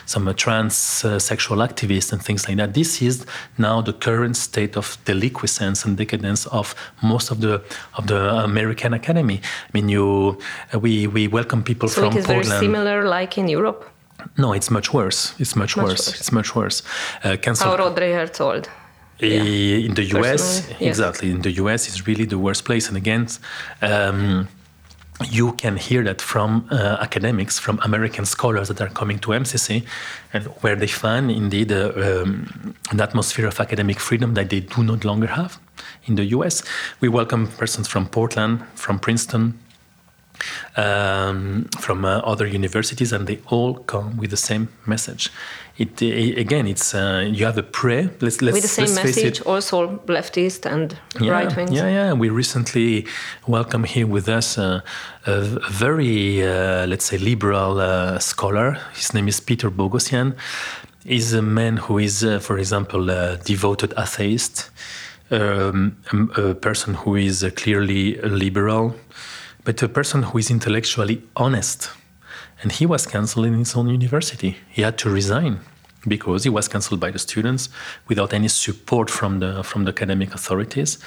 some 0.07 0.29
uh, 0.29 0.33
trans 0.33 1.05
uh, 1.05 1.19
sexual 1.19 1.59
activists 1.59 2.13
and 2.13 2.23
things 2.23 2.49
like 2.49 2.57
that. 2.57 2.75
This 2.75 3.01
is 3.03 3.25
now 3.61 3.81
the 3.83 3.93
current 3.93 4.37
state 4.37 4.77
of 4.77 4.97
delinquescence 5.05 5.85
and 5.85 5.97
decadence 5.97 6.47
of 6.47 6.75
most 7.03 7.31
of 7.31 7.41
the 7.41 7.63
of 7.99 8.07
the 8.07 8.21
American 8.45 8.93
academy. 8.95 9.41
I 9.69 9.71
mean, 9.73 9.89
you 9.89 10.39
uh, 10.75 10.79
we 10.79 11.07
we 11.07 11.29
welcome 11.29 11.63
people 11.63 11.89
so 11.89 12.01
from 12.01 12.13
it 12.13 12.21
is 12.21 12.27
Portland. 12.27 12.49
very 12.49 12.61
similar, 12.61 13.09
like 13.09 13.39
in 13.39 13.49
Europe. 13.49 13.85
No, 14.37 14.53
it's 14.53 14.71
much 14.71 14.93
worse. 14.93 15.35
It's 15.39 15.57
much, 15.57 15.77
much 15.77 15.87
worse. 15.87 16.09
worse. 16.09 16.21
It's 16.21 16.33
much 16.33 16.55
worse. 16.55 16.83
Uh, 17.25 17.37
cancel. 17.37 17.71
How 17.71 17.77
Rodriguez 17.77 18.31
told. 18.31 18.69
Yeah. 19.19 19.87
In 19.87 19.95
the 19.95 20.05
US, 20.17 20.67
exactly. 20.81 21.31
In 21.31 21.43
the 21.43 21.53
US, 21.63 21.89
it's 21.89 22.07
really 22.07 22.25
the 22.25 22.39
worst 22.39 22.65
place. 22.65 22.89
And 22.89 22.97
again, 22.97 23.29
um, 23.83 24.49
you 25.29 25.53
can 25.53 25.77
hear 25.77 26.03
that 26.05 26.21
from 26.23 26.67
uh, 26.71 26.97
academics, 27.01 27.59
from 27.59 27.79
American 27.83 28.25
scholars 28.25 28.69
that 28.69 28.81
are 28.81 28.89
coming 28.89 29.19
to 29.21 29.31
MCC, 29.31 29.85
and 30.33 30.45
where 30.63 30.77
they 30.77 30.87
find 30.87 31.31
indeed 31.31 31.73
uh, 31.73 31.93
um, 31.97 32.75
an 32.91 33.01
atmosphere 33.01 33.47
of 33.47 33.61
academic 33.61 34.01
freedom 34.01 34.35
that 34.35 34.51
they 34.51 34.61
do 34.61 34.83
not 34.83 35.05
longer 35.05 35.27
have 35.27 35.59
in 36.07 36.15
the 36.15 36.25
US. 36.27 36.63
We 37.01 37.09
welcome 37.09 37.49
persons 37.49 37.89
from 37.89 38.07
Portland, 38.07 38.65
from 38.75 38.99
Princeton, 38.99 39.59
um, 40.77 41.69
from 41.79 42.05
uh, 42.05 42.19
other 42.19 42.47
universities, 42.47 43.13
and 43.13 43.27
they 43.27 43.39
all 43.47 43.75
come 43.75 44.17
with 44.17 44.31
the 44.31 44.37
same 44.37 44.69
message. 44.87 45.31
It, 45.79 46.03
it 46.03 46.39
again, 46.39 46.67
it's 46.67 46.95
uh, 46.95 47.27
you 47.27 47.47
have 47.47 47.57
a 47.57 47.63
prayer. 47.63 48.11
Let's, 48.21 48.43
let's 48.43 48.55
with 48.55 48.63
the 48.63 48.69
same 48.69 48.95
message, 48.95 49.41
also 49.43 49.99
leftist 50.07 50.67
and 50.67 50.97
yeah, 51.21 51.33
right 51.33 51.57
wing. 51.57 51.73
Yeah, 51.73 51.89
yeah. 51.89 52.13
We 52.13 52.29
recently 52.29 53.07
welcome 53.47 53.85
here 53.85 54.07
with 54.07 54.29
us 54.29 54.59
uh, 54.59 54.81
a 55.27 55.41
very, 55.71 56.43
uh, 56.47 56.87
let's 56.87 57.07
say, 57.07 57.19
liberal 57.19 57.81
uh, 57.81 58.19
scholar. 58.19 58.79
His 58.95 59.15
name 59.15 59.29
is 59.29 59.41
Peter 59.41 59.71
Boghossian. 59.71 60.35
He's 61.05 61.33
a 61.33 61.43
man 61.43 61.79
who 61.79 61.99
is, 61.99 62.23
uh, 62.23 62.41
for 62.41 62.59
example, 62.59 63.09
a 63.09 63.39
devoted 63.39 63.95
atheist 63.97 64.71
um, 65.31 65.97
a 66.37 66.55
person 66.55 66.95
who 66.95 67.17
is 67.17 67.45
clearly 67.57 68.17
liberal, 68.17 68.95
but 69.71 69.83
a 69.83 69.89
person 69.89 70.25
who 70.25 70.39
is 70.39 70.51
intellectually 70.51 71.23
honest. 71.37 71.91
And 72.61 72.73
he 72.73 72.87
was 72.87 73.07
cancelled 73.07 73.47
in 73.47 73.55
his 73.55 73.77
own 73.77 73.89
university. 73.89 74.57
He 74.69 74.83
had 74.83 74.99
to 74.99 75.09
resign 75.09 75.61
because 76.09 76.43
he 76.43 76.51
was 76.51 76.67
cancelled 76.67 76.99
by 76.99 77.13
the 77.13 77.21
students 77.21 77.69
without 78.09 78.33
any 78.33 78.49
support 78.49 79.09
from 79.11 79.39
the 79.39 79.63
from 79.63 79.85
the 79.85 79.93
academic 79.93 80.35
authorities. 80.35 80.99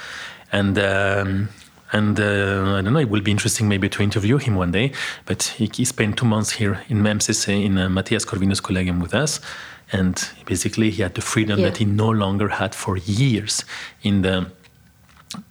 And 0.50 0.78
um, 0.78 1.48
and 1.92 2.18
uh, 2.18 2.78
I 2.78 2.82
don't 2.82 2.94
know, 2.94 3.00
it 3.00 3.10
will 3.10 3.20
be 3.20 3.30
interesting 3.30 3.68
maybe 3.68 3.88
to 3.90 4.02
interview 4.02 4.38
him 4.38 4.54
one 4.56 4.72
day. 4.72 4.92
But 5.26 5.42
he, 5.58 5.70
he 5.76 5.84
spent 5.84 6.16
two 6.16 6.26
months 6.26 6.52
here 6.52 6.74
in 6.88 7.02
MCC 7.02 7.46
in 7.66 7.76
uh, 7.78 7.88
Matthias 7.90 8.24
Corvinus 8.24 8.60
Collegium 8.62 8.98
with 9.00 9.14
us. 9.14 9.40
And 9.92 10.16
basically, 10.46 10.90
he 10.90 11.02
had 11.02 11.14
the 11.14 11.20
freedom 11.20 11.58
Yeah. 11.58 11.68
that 11.68 11.76
he 11.76 11.84
no 11.84 12.08
longer 12.10 12.48
had 12.48 12.74
for 12.74 12.96
years 12.96 13.64
in 14.02 14.22
the 14.22 14.46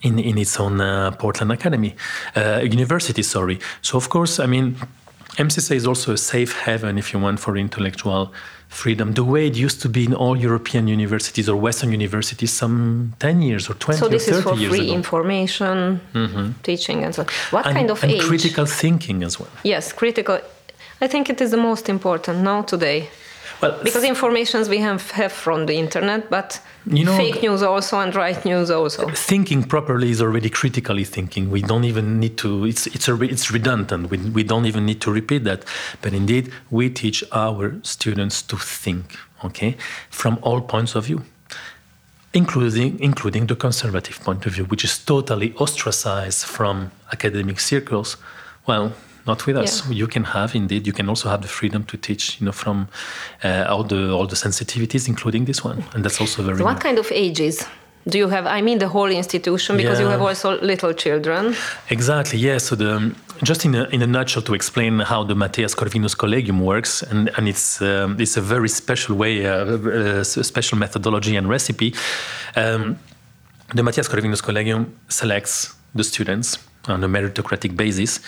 in, 0.01 0.19
in 0.19 0.37
its 0.37 0.59
own 0.59 0.81
uh, 0.81 1.11
Portland 1.11 1.51
Academy, 1.51 1.95
uh, 2.35 2.61
university, 2.63 3.23
sorry. 3.23 3.59
So, 3.81 3.97
of 3.97 4.09
course, 4.09 4.39
I 4.39 4.45
mean, 4.45 4.75
MCC 5.37 5.75
is 5.75 5.87
also 5.87 6.13
a 6.13 6.17
safe 6.17 6.61
haven, 6.65 6.97
if 6.97 7.13
you 7.13 7.19
want, 7.19 7.39
for 7.39 7.57
intellectual 7.57 8.31
freedom, 8.73 9.13
the 9.13 9.23
way 9.23 9.47
it 9.47 9.55
used 9.55 9.81
to 9.81 9.89
be 9.89 10.03
in 10.05 10.13
all 10.13 10.35
European 10.35 10.87
universities 10.87 11.47
or 11.47 11.55
Western 11.55 11.91
universities 11.91 12.51
some 12.51 13.13
10 13.19 13.41
years 13.41 13.69
or 13.69 13.75
20 13.75 13.99
So 13.99 14.07
this 14.07 14.27
or 14.27 14.33
30 14.33 14.37
is 14.37 14.43
for 14.43 14.55
free 14.55 14.87
ago. 14.87 14.93
information, 14.93 16.01
teaching, 16.63 17.03
and 17.03 17.13
so. 17.13 17.25
What 17.51 17.65
and, 17.65 17.75
kind 17.75 17.91
of 17.91 18.03
and 18.03 18.11
age? 18.11 18.21
critical 18.21 18.65
thinking 18.65 19.23
as 19.23 19.39
well. 19.39 19.49
Yes, 19.63 19.93
critical. 19.93 20.39
I 21.01 21.07
think 21.07 21.29
it 21.29 21.41
is 21.41 21.51
the 21.51 21.57
most 21.57 21.89
important 21.89 22.39
now 22.39 22.61
today 22.63 23.09
Well, 23.61 23.79
because 23.83 24.03
informations 24.03 24.67
we 24.69 24.79
have 24.79 25.11
have 25.11 25.31
from 25.31 25.65
the 25.67 25.73
internet, 25.75 26.29
but 26.29 26.59
You 26.85 27.05
know, 27.05 27.15
fake 27.15 27.41
news 27.41 27.61
also 27.63 27.97
and 27.99 28.13
right 28.15 28.43
news 28.45 28.69
also. 28.69 29.07
thinking 29.13 29.63
properly 29.63 30.09
is 30.09 30.21
already 30.21 30.49
critically 30.49 31.05
thinking. 31.05 31.49
We 31.51 31.61
don't 31.61 31.85
even 31.85 32.19
need 32.19 32.35
to. 32.37 32.65
It's 32.65 32.87
it's 32.87 33.07
a, 33.07 33.13
it's 33.23 33.51
redundant. 33.51 34.09
We, 34.11 34.17
we 34.17 34.43
don't 34.43 34.65
even 34.65 34.85
need 34.85 34.99
to 35.01 35.11
repeat 35.11 35.43
that. 35.45 35.63
But 36.01 36.13
indeed, 36.13 36.51
we 36.71 36.89
teach 36.89 37.23
our 37.31 37.75
students 37.83 38.41
to 38.43 38.57
think. 38.57 39.17
Okay, 39.45 39.75
from 40.09 40.37
all 40.41 40.61
points 40.61 40.95
of 40.95 41.05
view, 41.05 41.21
including 42.33 42.99
including 42.99 43.47
the 43.47 43.55
conservative 43.55 44.19
point 44.23 44.45
of 44.45 44.53
view, 44.53 44.65
which 44.65 44.83
is 44.83 44.97
totally 45.05 45.53
ostracized 45.57 46.45
from 46.45 46.91
academic 47.11 47.59
circles. 47.59 48.17
Well. 48.67 48.91
Not 49.25 49.45
with 49.45 49.57
us. 49.57 49.87
Yeah. 49.87 49.95
You 49.95 50.07
can 50.07 50.23
have 50.25 50.53
indeed. 50.55 50.85
You 50.85 50.93
can 50.93 51.07
also 51.09 51.29
have 51.29 51.41
the 51.41 51.47
freedom 51.47 51.83
to 51.85 51.97
teach. 51.97 52.39
You 52.39 52.45
know, 52.45 52.51
from 52.51 52.87
uh, 53.43 53.65
all 53.69 53.83
the 53.83 54.11
all 54.11 54.27
the 54.27 54.35
sensitivities, 54.35 55.07
including 55.07 55.45
this 55.45 55.63
one, 55.63 55.83
and 55.93 56.03
that's 56.03 56.19
also 56.19 56.43
very. 56.43 56.61
What 56.61 56.81
kind 56.81 56.99
of 56.99 57.11
ages 57.11 57.65
do 58.07 58.17
you 58.17 58.27
have? 58.29 58.45
I 58.45 58.61
mean, 58.61 58.79
the 58.79 58.89
whole 58.89 59.09
institution 59.09 59.77
because 59.77 59.99
you 59.99 60.07
have 60.07 60.21
also 60.21 60.59
little 60.61 60.93
children. 60.93 61.55
Exactly. 61.89 62.39
Yes. 62.39 62.65
So 62.65 62.75
the 62.75 63.15
just 63.43 63.65
in 63.65 63.75
a, 63.75 63.83
in 63.85 64.01
a 64.01 64.07
nutshell 64.07 64.43
to 64.43 64.53
explain 64.53 64.99
how 64.99 65.23
the 65.23 65.35
Matthias 65.35 65.75
Corvinus 65.75 66.17
Collegium 66.17 66.59
works, 66.59 67.03
and 67.03 67.29
and 67.37 67.47
it's 67.47 67.81
um, 67.81 68.19
it's 68.19 68.37
a 68.37 68.41
very 68.41 68.69
special 68.69 69.15
way, 69.15 69.45
uh, 69.45 69.51
uh, 69.51 70.23
special 70.23 70.77
methodology 70.77 71.35
and 71.37 71.47
recipe. 71.47 71.93
Um, 72.55 72.99
the 73.73 73.83
Matthias 73.83 74.07
Corvinus 74.07 74.41
Collegium 74.41 74.93
selects 75.07 75.73
the 75.95 76.03
students 76.03 76.59
on 76.87 77.03
a 77.03 77.07
meritocratic 77.07 77.75
basis, 77.75 78.19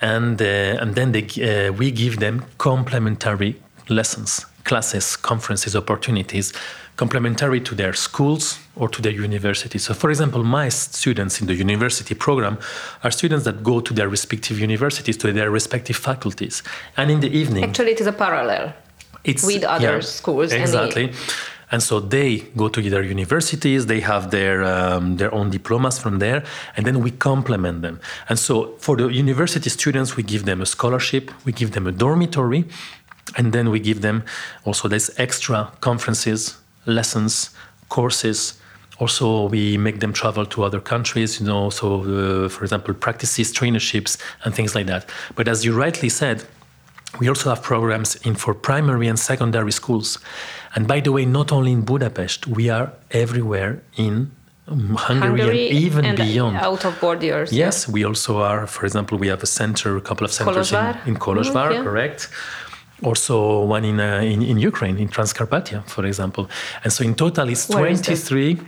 and 0.00 0.40
uh, 0.40 0.82
and 0.82 0.94
then 0.94 1.12
they, 1.12 1.22
uh, 1.68 1.72
we 1.72 1.90
give 1.90 2.18
them 2.18 2.44
complementary 2.58 3.54
lessons, 3.88 4.44
classes, 4.64 5.16
conferences, 5.16 5.74
opportunities, 5.76 6.52
complementary 6.96 7.60
to 7.60 7.74
their 7.74 7.92
schools 7.94 8.58
or 8.74 8.88
to 8.88 9.00
their 9.02 9.12
university. 9.12 9.78
So, 9.78 9.94
for 9.94 10.10
example, 10.10 10.42
my 10.44 10.68
students 10.70 11.40
in 11.40 11.46
the 11.46 11.54
university 11.54 12.14
program 12.14 12.58
are 13.04 13.10
students 13.10 13.44
that 13.44 13.62
go 13.62 13.80
to 13.80 13.94
their 13.94 14.08
respective 14.08 14.58
universities, 14.58 15.16
to 15.18 15.32
their 15.32 15.50
respective 15.50 15.96
faculties, 15.96 16.62
and 16.96 17.10
in 17.10 17.20
the 17.20 17.30
evening 17.30 17.64
Actually, 17.64 17.92
it 17.92 18.00
is 18.00 18.06
a 18.06 18.12
parallel. 18.12 18.72
it's 19.24 19.44
with 19.46 19.64
other 19.64 20.02
schools 20.02 20.52
and 20.52 20.60
the- 20.60 20.84
Exactly. 20.84 21.12
And 21.72 21.82
so 21.82 21.98
they 21.98 22.38
go 22.56 22.68
to 22.68 22.80
their 22.80 23.02
universities, 23.02 23.86
they 23.86 24.00
have 24.00 24.30
their 24.30 24.62
um, 24.64 25.16
their 25.16 25.32
own 25.34 25.50
diplomas 25.50 25.98
from 25.98 26.20
there, 26.20 26.44
and 26.76 26.86
then 26.86 27.02
we 27.02 27.10
complement 27.10 27.82
them. 27.82 27.98
And 28.28 28.38
so 28.38 28.76
for 28.78 28.96
the 28.96 29.08
university 29.08 29.68
students, 29.70 30.16
we 30.16 30.22
give 30.22 30.44
them 30.44 30.60
a 30.62 30.66
scholarship, 30.66 31.30
we 31.44 31.52
give 31.52 31.72
them 31.72 31.86
a 31.86 31.92
dormitory, 31.92 32.64
and 33.36 33.52
then 33.52 33.70
we 33.70 33.80
give 33.80 34.00
them 34.00 34.22
also 34.64 34.88
this 34.88 35.10
extra 35.18 35.72
conferences, 35.80 36.56
lessons, 36.86 37.50
courses. 37.88 38.60
Also, 38.98 39.48
we 39.48 39.76
make 39.76 40.00
them 40.00 40.12
travel 40.12 40.46
to 40.46 40.64
other 40.64 40.80
countries, 40.80 41.38
you 41.38 41.46
know, 41.46 41.68
so 41.68 42.00
uh, 42.00 42.48
for 42.48 42.62
example, 42.64 42.94
practices, 42.94 43.52
traineeships 43.52 44.16
and 44.44 44.54
things 44.54 44.74
like 44.74 44.86
that. 44.86 45.10
But 45.34 45.48
as 45.48 45.66
you 45.66 45.74
rightly 45.74 46.08
said, 46.08 46.44
we 47.20 47.28
also 47.28 47.48
have 47.48 47.62
programs 47.62 48.16
in 48.16 48.34
for 48.34 48.54
primary 48.54 49.08
and 49.08 49.18
secondary 49.18 49.72
schools. 49.72 50.18
And 50.74 50.86
by 50.86 51.00
the 51.00 51.10
way, 51.12 51.24
not 51.24 51.52
only 51.52 51.72
in 51.72 51.82
Budapest, 51.82 52.46
we 52.46 52.68
are 52.70 52.92
everywhere 53.10 53.80
in 53.96 54.30
um, 54.68 54.94
Hungary, 54.96 55.28
Hungary 55.40 55.68
and 55.70 55.78
even 55.78 56.04
and 56.04 56.16
beyond. 56.18 56.56
out 56.56 56.84
of 56.84 56.98
borders. 57.00 57.52
Yes, 57.52 57.88
we 57.88 58.04
also 58.04 58.38
are, 58.42 58.66
for 58.66 58.84
example, 58.84 59.16
we 59.16 59.28
have 59.28 59.42
a 59.42 59.46
center, 59.46 59.96
a 59.96 60.00
couple 60.00 60.24
of 60.24 60.32
centers 60.32 60.72
in, 60.72 60.78
Kolozsvár. 60.78 61.06
in 61.06 61.16
Kolozsvár, 61.16 61.68
Mhm, 61.70 61.74
yeah. 61.74 61.82
correct? 61.84 62.28
Also 63.02 63.60
one 63.62 63.84
in, 63.84 64.00
uh, 64.00 64.20
in, 64.22 64.42
in 64.42 64.58
Ukraine, 64.58 64.98
in 64.98 65.08
Transcarpathia, 65.08 65.82
for 65.86 66.04
example. 66.06 66.48
And 66.82 66.92
so 66.92 67.04
in 67.04 67.14
total 67.14 67.48
it's 67.48 67.68
Where 67.68 67.86
is 67.86 68.00
this? 68.02 68.26
23 68.28 68.58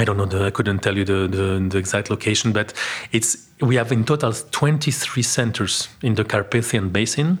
I 0.00 0.04
don't 0.04 0.16
know. 0.16 0.24
The, 0.24 0.46
I 0.46 0.50
couldn't 0.50 0.78
tell 0.78 0.96
you 0.96 1.04
the, 1.04 1.28
the, 1.28 1.68
the 1.68 1.78
exact 1.78 2.08
location, 2.08 2.52
but 2.52 2.72
it's 3.12 3.36
we 3.60 3.76
have 3.76 3.92
in 3.92 4.04
total 4.04 4.32
23 4.32 5.22
centers 5.22 5.88
in 6.02 6.14
the 6.14 6.24
Carpathian 6.24 6.88
Basin, 6.88 7.38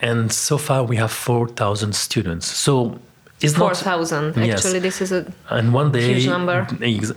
and 0.00 0.30
so 0.30 0.58
far 0.58 0.84
we 0.84 0.96
have 0.96 1.10
4,000 1.10 1.94
students. 1.94 2.46
So 2.46 2.98
it's 3.40 3.54
Four 3.54 3.68
not 3.68 3.76
thousand. 3.76 4.36
Yes. 4.36 4.64
Actually, 4.64 4.80
this 4.80 5.00
is 5.00 5.12
a 5.12 5.32
and 5.48 5.72
one 5.72 5.92
day 5.92 6.14
Huge 6.14 6.26
number. 6.26 6.66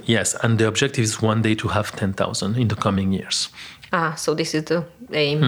Yes, 0.05 0.35
and 0.43 0.57
the 0.57 0.67
objective 0.67 1.03
is 1.03 1.21
one 1.21 1.41
day 1.41 1.55
to 1.55 1.67
have 1.69 1.91
10,000 1.95 2.57
in 2.57 2.67
the 2.67 2.75
coming 2.75 3.11
years. 3.13 3.49
ah. 3.91 4.13
So 4.15 4.33
this 4.33 4.53
is 4.53 4.63
the 4.63 4.85
aim. 5.13 5.43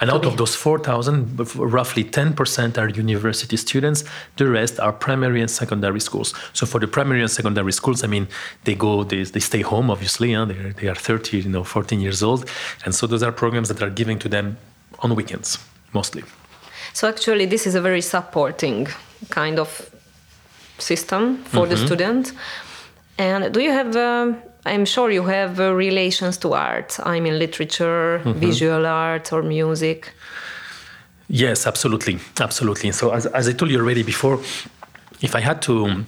And 0.00 0.10
out 0.10 0.24
of 0.24 0.36
those 0.36 0.54
4,000, 0.54 1.38
roughly 1.56 2.04
10% 2.04 2.78
are 2.78 2.88
university 2.88 3.56
students. 3.56 4.04
The 4.36 4.46
rest 4.48 4.78
are 4.80 4.92
primary 4.92 5.40
and 5.40 5.50
secondary 5.50 6.00
schools. 6.00 6.34
So 6.52 6.66
for 6.66 6.80
the 6.80 6.86
primary 6.88 7.20
and 7.20 7.30
secondary 7.30 7.72
schools, 7.72 8.02
I 8.04 8.06
mean, 8.06 8.26
they 8.64 8.74
go, 8.74 9.04
they, 9.04 9.22
they 9.24 9.40
stay 9.40 9.62
home, 9.62 9.90
obviously. 9.90 10.32
Huh? 10.34 10.44
They're, 10.46 10.72
they 10.72 10.88
are 10.88 10.94
30, 10.94 11.38
you 11.38 11.48
know, 11.48 11.64
14 11.64 12.00
years 12.00 12.22
old. 12.22 12.44
And 12.84 12.94
so 12.94 13.06
those 13.06 13.22
are 13.22 13.32
programs 13.32 13.68
that 13.68 13.82
are 13.82 13.90
given 13.90 14.18
to 14.20 14.28
them 14.28 14.56
on 15.00 15.14
weekends, 15.14 15.58
mostly. 15.92 16.22
So 16.92 17.08
actually, 17.08 17.46
this 17.46 17.66
is 17.66 17.74
a 17.74 17.80
very 17.80 18.00
supporting 18.00 18.88
kind 19.30 19.58
of 19.58 19.90
system 20.78 21.38
for 21.44 21.66
Mm-hmm. 21.66 21.70
the 21.70 21.76
student. 21.86 22.32
And 23.18 23.52
do 23.54 23.60
you 23.60 23.70
have? 23.70 23.96
um 23.96 24.36
I'm 24.70 24.84
sure 24.86 25.10
you 25.10 25.24
have 25.24 25.60
uh, 25.60 25.74
relations 25.74 26.38
to 26.38 26.52
art. 26.54 26.98
I 27.04 27.20
mean, 27.20 27.38
literature, 27.38 28.20
Mm-hmm. 28.24 28.40
visual 28.40 28.86
art, 28.86 29.32
or 29.32 29.42
music. 29.42 30.12
Yes, 31.28 31.66
absolutely, 31.66 32.18
absolutely. 32.40 32.92
So 32.92 33.10
as, 33.10 33.26
as 33.26 33.48
I 33.48 33.52
told 33.52 33.70
you 33.70 33.78
already 33.78 34.02
before, 34.02 34.38
if 35.20 35.34
I 35.34 35.40
had 35.40 35.60
to 35.62 36.04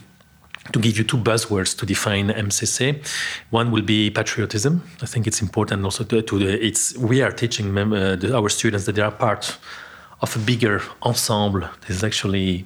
to 0.72 0.78
give 0.78 0.96
you 0.96 1.04
two 1.04 1.16
buzzwords 1.18 1.76
to 1.76 1.84
define 1.86 2.28
MCC, 2.30 2.94
one 3.50 3.70
will 3.72 3.82
be 3.82 4.10
patriotism. 4.10 4.80
I 5.02 5.06
think 5.06 5.26
it's 5.26 5.42
important 5.42 5.84
also 5.84 6.04
to, 6.04 6.22
to 6.22 6.38
the, 6.38 6.64
it's 6.66 6.96
we 6.96 7.20
are 7.20 7.32
teaching 7.32 7.74
mem- 7.74 7.92
uh, 7.92 8.14
the, 8.16 8.36
our 8.36 8.48
students 8.48 8.86
that 8.86 8.94
they 8.94 9.02
are 9.02 9.10
part 9.10 9.58
of 10.20 10.36
a 10.36 10.38
bigger 10.38 10.80
ensemble 11.02 11.62
This 11.86 11.96
is 11.96 12.04
actually 12.04 12.64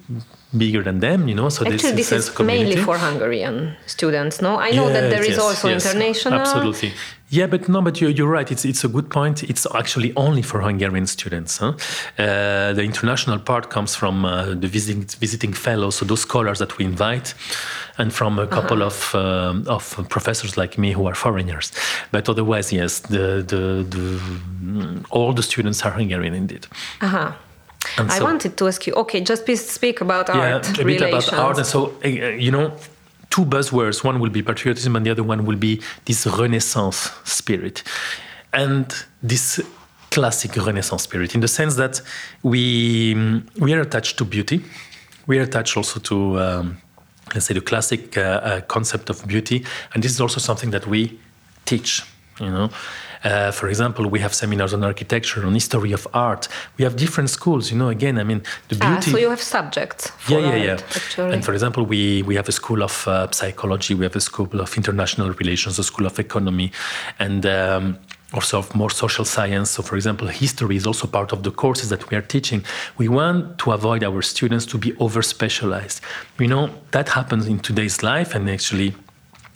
bigger 0.55 0.83
than 0.83 0.99
them. 0.99 1.27
You 1.27 1.35
know, 1.35 1.49
so 1.49 1.65
Actually, 1.65 1.93
this 1.93 2.07
sense 2.07 2.29
is 2.29 2.39
mainly 2.39 2.77
for 2.77 2.97
Hungarian 2.97 3.75
students. 3.85 4.41
No, 4.41 4.57
I 4.57 4.71
know 4.71 4.87
that 4.89 5.09
there 5.09 5.21
is 5.21 5.29
Yes, 5.29 5.39
also 5.39 5.69
yes, 5.69 5.85
international. 5.85 6.39
Absolutely. 6.39 6.93
Yeah, 7.29 7.47
but 7.47 7.67
no, 7.67 7.81
but 7.81 7.99
you're, 7.99 8.09
you're 8.11 8.29
right. 8.29 8.49
It's 8.49 8.63
it's 8.63 8.85
a 8.85 8.87
good 8.87 9.09
point. 9.09 9.43
It's 9.43 9.67
actually 9.75 10.13
only 10.15 10.41
for 10.41 10.61
Hungarian 10.61 11.07
students. 11.07 11.57
Huh? 11.57 11.73
Uh, 12.17 12.71
the 12.71 12.83
international 12.83 13.39
part 13.39 13.69
comes 13.69 13.95
from 13.95 14.23
uh, 14.23 14.55
the 14.55 14.67
visiting 14.67 15.03
visiting 15.19 15.51
fellows, 15.51 15.95
so 15.95 16.05
those 16.05 16.21
scholars 16.21 16.59
that 16.59 16.77
we 16.77 16.85
invite, 16.85 17.33
and 17.97 18.13
from 18.13 18.39
a 18.39 18.47
couple 18.47 18.81
of 18.81 19.13
um, 19.13 19.65
of 19.67 20.07
professors 20.07 20.55
like 20.55 20.77
me 20.77 20.93
who 20.93 21.05
are 21.05 21.15
foreigners. 21.15 21.73
But 22.11 22.29
otherwise, 22.29 22.71
yes, 22.71 22.99
the 22.99 23.43
the, 23.45 23.83
the 23.83 24.21
all 25.09 25.33
the 25.33 25.43
students 25.43 25.83
are 25.83 25.91
Hungarian 25.91 26.33
indeed. 26.33 26.65
Uh-huh. 27.01 27.33
And 27.97 28.11
I 28.11 28.17
so- 28.17 28.23
wanted 28.23 28.57
to 28.57 28.67
ask 28.67 28.85
you. 28.87 28.93
Okay, 28.93 29.21
just 29.21 29.45
please 29.45 29.67
speak 29.69 30.01
about 30.01 30.29
yeah, 30.29 30.55
art 30.55 30.79
a 30.79 30.83
bit 30.83 31.01
about 31.01 31.33
art. 31.33 31.57
And 31.57 31.65
so, 31.65 31.93
uh, 32.03 32.07
you 32.07 32.51
know, 32.51 32.73
two 33.29 33.45
buzzwords. 33.45 34.03
One 34.03 34.19
will 34.19 34.29
be 34.29 34.41
patriotism, 34.41 34.95
and 34.95 35.05
the 35.05 35.11
other 35.11 35.23
one 35.23 35.45
will 35.45 35.57
be 35.57 35.81
this 36.05 36.25
Renaissance 36.27 37.11
spirit, 37.23 37.83
and 38.53 38.93
this 39.21 39.61
classic 40.11 40.55
Renaissance 40.55 41.03
spirit, 41.03 41.35
in 41.35 41.41
the 41.41 41.47
sense 41.47 41.75
that 41.75 42.01
we 42.43 43.41
we 43.59 43.73
are 43.73 43.81
attached 43.81 44.17
to 44.17 44.25
beauty, 44.25 44.63
we 45.27 45.39
are 45.39 45.43
attached 45.43 45.77
also 45.77 45.99
to. 45.99 46.39
Um, 46.39 46.77
let's 47.33 47.45
say, 47.45 47.53
the 47.53 47.61
classic 47.61 48.17
uh, 48.17 48.21
uh, 48.21 48.61
concept 48.61 49.09
of 49.09 49.27
beauty. 49.27 49.65
And 49.93 50.01
this 50.01 50.11
is 50.11 50.21
also 50.21 50.39
something 50.39 50.71
that 50.71 50.87
we 50.87 51.19
teach. 51.65 52.01
You 52.39 52.49
know, 52.49 52.69
uh, 53.23 53.51
for 53.51 53.67
example, 53.67 54.09
we 54.09 54.19
have 54.19 54.33
seminars 54.33 54.73
on 54.73 54.83
architecture, 54.83 55.45
on 55.45 55.53
history 55.53 55.91
of 55.91 56.07
art. 56.13 56.47
We 56.77 56.83
have 56.83 56.95
different 56.95 57.29
schools. 57.29 57.71
You 57.71 57.77
know, 57.77 57.89
again, 57.89 58.17
I 58.19 58.23
mean, 58.23 58.41
the 58.69 58.75
beauty. 58.75 59.09
Ah, 59.09 59.11
so 59.11 59.17
you 59.17 59.29
have 59.29 59.41
subjects. 59.41 60.11
yeah, 60.27 60.39
yeah, 60.39 60.55
yeah. 60.55 60.73
Actually. 60.73 61.33
And 61.33 61.45
for 61.45 61.53
example, 61.53 61.83
we 61.83 62.23
we 62.23 62.35
have 62.35 62.47
a 62.47 62.51
school 62.51 62.83
of 62.83 63.07
uh, 63.07 63.31
psychology, 63.31 63.93
we 63.93 64.05
have 64.05 64.15
a 64.15 64.21
school 64.21 64.61
of 64.61 64.75
international 64.77 65.31
relations, 65.31 65.79
a 65.79 65.83
school 65.83 66.05
of 66.05 66.19
economy, 66.19 66.71
and. 67.19 67.45
Um, 67.45 67.97
also 68.33 68.59
of 68.59 68.75
more 68.75 68.89
social 68.89 69.23
science. 69.23 69.71
So, 69.71 69.81
for 69.83 69.95
example, 69.95 70.27
history 70.27 70.75
is 70.75 70.85
also 70.85 71.07
part 71.07 71.31
of 71.31 71.43
the 71.43 71.51
courses 71.51 71.89
that 71.89 72.09
we 72.09 72.17
are 72.17 72.21
teaching. 72.21 72.63
We 72.97 73.07
want 73.07 73.57
to 73.59 73.71
avoid 73.71 74.03
our 74.03 74.21
students 74.21 74.65
to 74.67 74.77
be 74.77 74.93
over 74.97 75.21
specialized. 75.21 76.01
You 76.37 76.47
know, 76.47 76.69
that 76.91 77.09
happens 77.09 77.47
in 77.47 77.59
today's 77.59 78.03
life, 78.03 78.35
and 78.35 78.49
actually, 78.49 78.95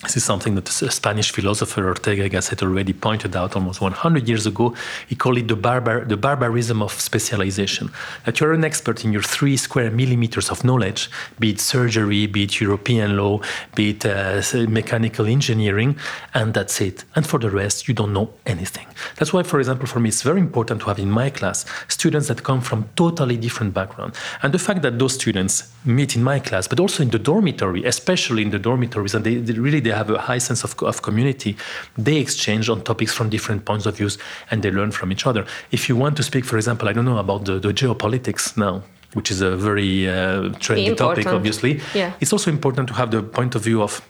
this 0.03 0.17
is 0.17 0.23
something 0.23 0.55
that 0.55 0.65
the 0.65 0.89
Spanish 0.89 1.31
philosopher 1.31 1.87
Ortega 1.87 2.23
y 2.23 2.29
Gasset 2.29 2.63
already 2.63 2.91
pointed 2.91 3.35
out 3.35 3.55
almost 3.55 3.81
100 3.81 4.27
years 4.27 4.47
ago. 4.47 4.73
He 5.07 5.15
called 5.15 5.37
it 5.37 5.47
the, 5.47 5.55
barbar- 5.55 6.05
the 6.05 6.17
barbarism 6.17 6.81
of 6.81 6.91
specialization. 6.99 7.91
That 8.25 8.39
you're 8.39 8.53
an 8.53 8.63
expert 8.63 9.05
in 9.05 9.13
your 9.13 9.21
three 9.21 9.57
square 9.57 9.91
millimeters 9.91 10.49
of 10.49 10.63
knowledge, 10.63 11.09
be 11.39 11.51
it 11.51 11.59
surgery, 11.59 12.25
be 12.25 12.43
it 12.43 12.59
European 12.59 13.15
law, 13.15 13.41
be 13.75 13.91
it 13.91 14.03
uh, 14.05 14.41
mechanical 14.67 15.27
engineering, 15.27 15.95
and 16.33 16.55
that's 16.55 16.81
it. 16.81 17.05
And 17.15 17.27
for 17.27 17.37
the 17.37 17.51
rest, 17.51 17.87
you 17.87 17.93
don't 17.93 18.11
know 18.11 18.33
anything. 18.47 18.87
That's 19.17 19.31
why, 19.31 19.43
for 19.43 19.59
example, 19.59 19.85
for 19.85 19.99
me, 19.99 20.09
it's 20.09 20.23
very 20.23 20.39
important 20.39 20.81
to 20.81 20.87
have 20.87 20.97
in 20.97 21.11
my 21.11 21.29
class 21.29 21.63
students 21.87 22.27
that 22.27 22.43
come 22.43 22.61
from 22.61 22.89
totally 22.95 23.37
different 23.37 23.75
backgrounds. 23.75 24.17
And 24.41 24.51
the 24.51 24.59
fact 24.59 24.81
that 24.81 24.97
those 24.97 25.13
students 25.13 25.71
meet 25.85 26.15
in 26.15 26.23
my 26.23 26.39
class, 26.39 26.67
but 26.67 26.79
also 26.79 27.03
in 27.03 27.09
the 27.09 27.19
dormitory, 27.19 27.83
especially 27.85 28.41
in 28.43 28.51
the 28.51 28.59
dormitories, 28.59 29.15
and 29.15 29.25
they, 29.25 29.35
they 29.35 29.53
really 29.53 29.79
they 29.79 29.89
have 29.91 30.09
a 30.09 30.19
high 30.19 30.37
sense 30.37 30.63
of, 30.63 30.75
of 30.83 31.01
community. 31.01 31.57
They 31.97 32.17
exchange 32.17 32.69
on 32.69 32.81
topics 32.83 33.13
from 33.13 33.29
different 33.29 33.65
points 33.65 33.85
of 33.85 33.97
views, 33.97 34.17
and 34.49 34.61
they 34.61 34.71
learn 34.71 34.91
from 34.91 35.11
each 35.11 35.25
other. 35.25 35.45
If 35.71 35.89
you 35.89 35.95
want 35.95 36.17
to 36.17 36.23
speak, 36.23 36.45
for 36.45 36.57
example, 36.57 36.87
I 36.87 36.93
don't 36.93 37.05
know 37.05 37.17
about 37.17 37.45
the, 37.45 37.59
the 37.59 37.73
geopolitics 37.73 38.57
now, 38.57 38.83
which 39.13 39.31
is 39.31 39.41
a 39.41 39.55
very 39.57 40.07
uh, 40.07 40.13
trendy 40.59 40.87
Important. 40.87 40.97
topic, 40.97 41.27
obviously. 41.27 41.81
Yeah. 41.93 42.13
It's 42.19 42.31
also 42.31 42.49
important 42.49 42.87
to 42.89 42.93
have 42.93 43.11
the 43.11 43.23
point 43.23 43.55
of 43.55 43.63
view 43.63 43.81
of 43.81 44.01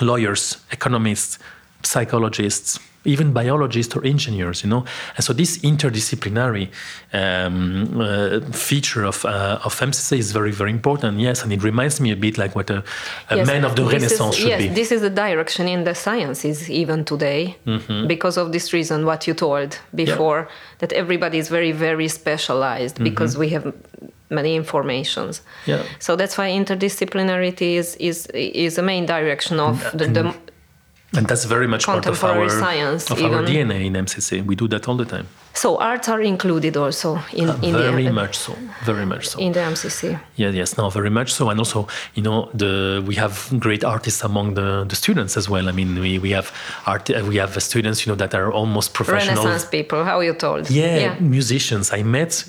lawyers, 0.00 0.56
economists, 0.70 1.38
psychologists, 1.82 2.78
even 3.04 3.32
biologists 3.32 3.96
or 3.96 4.04
engineers, 4.04 4.62
you 4.62 4.70
know. 4.70 4.84
And 5.16 5.24
so 5.24 5.32
this 5.32 5.58
interdisciplinary 5.58 6.68
um, 7.12 8.00
uh, 8.00 8.40
feature 8.52 9.04
of, 9.04 9.24
uh, 9.24 9.58
of 9.64 9.74
MCC 9.78 10.18
is 10.18 10.32
very, 10.32 10.52
very 10.52 10.70
important, 10.70 11.18
yes. 11.18 11.42
And 11.42 11.52
it 11.52 11.62
reminds 11.62 12.00
me 12.00 12.12
a 12.12 12.16
bit 12.16 12.38
like 12.38 12.54
what 12.54 12.70
a, 12.70 12.84
a 13.30 13.36
Yes, 13.36 13.46
man 13.46 13.64
of 13.64 13.74
the 13.76 13.84
Renaissance 13.84 14.36
is, 14.36 14.40
should 14.40 14.48
yes, 14.48 14.62
be. 14.62 14.68
this 14.68 14.92
is 14.92 15.00
the 15.00 15.10
direction 15.10 15.66
in 15.68 15.84
the 15.84 15.94
sciences 15.94 16.70
even 16.70 17.04
today, 17.04 17.56
Mm-hmm. 17.66 18.06
because 18.06 18.36
of 18.36 18.52
this 18.52 18.72
reason 18.72 19.04
what 19.06 19.26
you 19.26 19.34
told 19.34 19.78
before 19.94 20.48
that 20.78 20.92
everybody 20.92 21.38
is 21.38 21.48
very 21.48 21.72
very 21.72 22.08
specialized 22.08 23.02
because 23.02 23.36
we 23.38 23.48
have 23.50 23.72
many 24.30 24.54
informations. 24.56 25.40
Mm-hmm. 25.40 25.70
Yeah. 25.70 25.82
So 25.98 26.16
that's 26.16 26.36
why 26.38 26.50
interdisciplinarity 26.50 27.74
is 27.74 27.96
is 27.96 28.26
is 28.34 28.76
the 28.76 28.82
main 28.82 29.06
direction 29.06 29.60
of 29.60 29.80
the, 29.92 30.06
the 30.06 30.34
And 31.16 31.26
that's 31.26 31.44
very 31.44 31.66
much 31.66 31.84
part 31.84 32.06
of 32.06 32.24
our, 32.24 32.48
science, 32.48 33.10
of 33.10 33.22
our. 33.22 33.42
DNA 33.42 33.84
in 33.86 33.92
MCC. 33.94 34.44
We 34.44 34.54
do 34.56 34.66
that 34.68 34.88
all 34.88 34.96
the 34.96 35.04
time. 35.04 35.26
so 35.54 35.76
arts 35.78 36.08
are 36.08 36.22
included 36.22 36.76
also 36.76 37.18
in 37.32 37.48
Uh, 37.50 37.58
in 37.68 37.72
very 37.76 38.04
the 38.04 38.12
much 38.12 38.34
so. 38.34 38.52
Very 38.86 39.04
much 39.04 39.24
so. 39.28 39.38
in 39.38 39.52
the 39.52 39.60
MCC. 39.60 40.18
Yeah, 40.36 40.48
yes, 40.60 40.76
no, 40.78 40.88
very 40.90 41.10
much 41.10 41.30
so. 41.30 41.50
And 41.50 41.58
also, 41.58 41.86
you 42.14 42.22
know, 42.22 42.48
the 42.54 43.02
we 43.06 43.14
have 43.16 43.34
great 43.58 43.84
artists 43.84 44.24
among 44.24 44.54
the, 44.54 44.84
the 44.88 44.96
students 44.96 45.36
as 45.36 45.46
well. 45.48 45.68
I 45.68 45.72
mean, 45.72 45.90
we, 46.00 46.18
we 46.18 46.30
have 46.38 46.50
art, 46.86 47.10
uh, 47.10 47.22
we 47.28 47.36
have 47.36 47.52
students, 47.62 47.98
you 48.06 48.10
know, 48.10 48.16
that 48.16 48.34
are 48.34 48.50
almost 48.50 48.94
professional. 48.94 49.36
Renaissance 49.44 49.66
people, 49.76 50.04
how 50.04 50.20
you 50.20 50.34
told? 50.34 50.70
Yeah, 50.70 50.96
Yeah, 51.04 51.14
musicians. 51.20 51.92
I 51.92 52.02
met, 52.02 52.44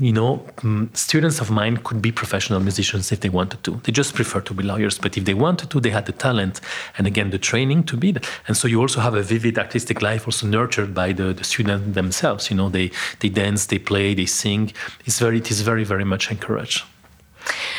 you 0.00 0.12
know, 0.12 0.38
mm, 0.56 0.96
students 0.96 1.40
of 1.40 1.50
mine 1.50 1.76
could 1.76 2.00
be 2.00 2.10
professional 2.10 2.58
musicians 2.58 3.12
if 3.12 3.20
they 3.20 3.28
wanted 3.28 3.62
to. 3.64 3.72
They 3.84 3.92
just 3.92 4.14
prefer 4.14 4.40
to 4.40 4.54
be 4.54 4.62
lawyers. 4.62 4.98
But 4.98 5.16
if 5.18 5.26
they 5.26 5.34
wanted 5.34 5.68
to, 5.70 5.80
they 5.80 5.90
had 5.90 6.06
the 6.06 6.12
talent 6.12 6.60
and 6.96 7.06
again 7.06 7.30
the 7.30 7.38
training 7.38 7.84
to 7.84 7.96
be. 7.96 8.12
That. 8.12 8.28
And 8.48 8.56
so 8.56 8.66
you 8.66 8.80
also 8.80 9.00
have 9.00 9.14
a 9.14 9.22
vivid 9.22 9.58
artistic 9.58 10.00
life, 10.00 10.26
also 10.26 10.46
nurtured 10.46 10.94
by 10.94 11.12
the, 11.12 11.34
the 11.34 11.44
students 11.44 11.94
themselves. 11.94 12.50
You 12.50 12.56
know, 12.56 12.70
they 12.70 12.90
they 13.20 13.28
dance, 13.28 13.66
they 13.66 13.78
play, 13.78 14.14
they 14.14 14.26
sing. 14.26 14.72
It's 15.04 15.18
very, 15.18 15.38
it 15.38 15.50
is 15.50 15.60
very, 15.60 15.84
very 15.84 16.04
much 16.04 16.30
encouraged. 16.30 16.84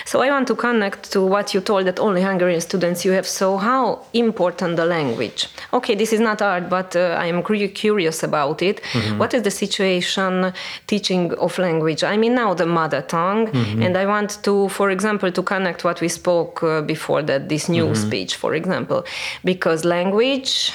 So 0.06 0.22
I 0.22 0.30
want 0.30 0.48
to 0.48 0.56
connect 0.56 1.12
to 1.14 1.22
what 1.22 1.54
you 1.54 1.62
told 1.62 1.86
that 1.86 2.00
only 2.00 2.22
Hungarian 2.22 2.62
students 2.62 3.06
you 3.06 3.12
have. 3.14 3.26
So 3.28 3.58
how 3.58 4.06
important 4.14 4.76
the 4.76 4.86
language? 4.86 5.48
Okay, 5.74 5.96
this 5.96 6.12
is 6.14 6.20
not 6.20 6.42
art, 6.42 6.70
but 6.70 6.96
uh, 6.96 7.18
I 7.20 7.28
am 7.28 7.44
curi- 7.44 7.74
curious 7.74 8.24
about 8.24 8.62
it. 8.62 8.82
What 9.18 9.34
is 9.34 9.42
the 9.44 9.52
situation 9.52 10.54
teaching 10.88 11.34
of 11.34 11.58
language? 11.58 12.04
I 12.04 12.18
mean 12.18 12.36
now 12.36 12.54
the 12.54 12.66
mother 12.66 13.02
tongue, 13.02 13.50
and 13.84 13.96
I 13.98 14.06
want 14.06 14.44
to, 14.44 14.68
for 14.70 14.90
example, 14.92 15.32
to 15.32 15.44
connect 15.44 15.84
what 15.84 16.02
we 16.02 16.08
spoke 16.10 16.64
uh, 16.64 16.82
before 16.82 17.22
that 17.24 17.48
this 17.50 17.70
new 17.70 17.96
speech, 17.96 18.36
for 18.36 18.54
example, 18.56 19.06
because 19.46 19.86
language. 19.86 20.74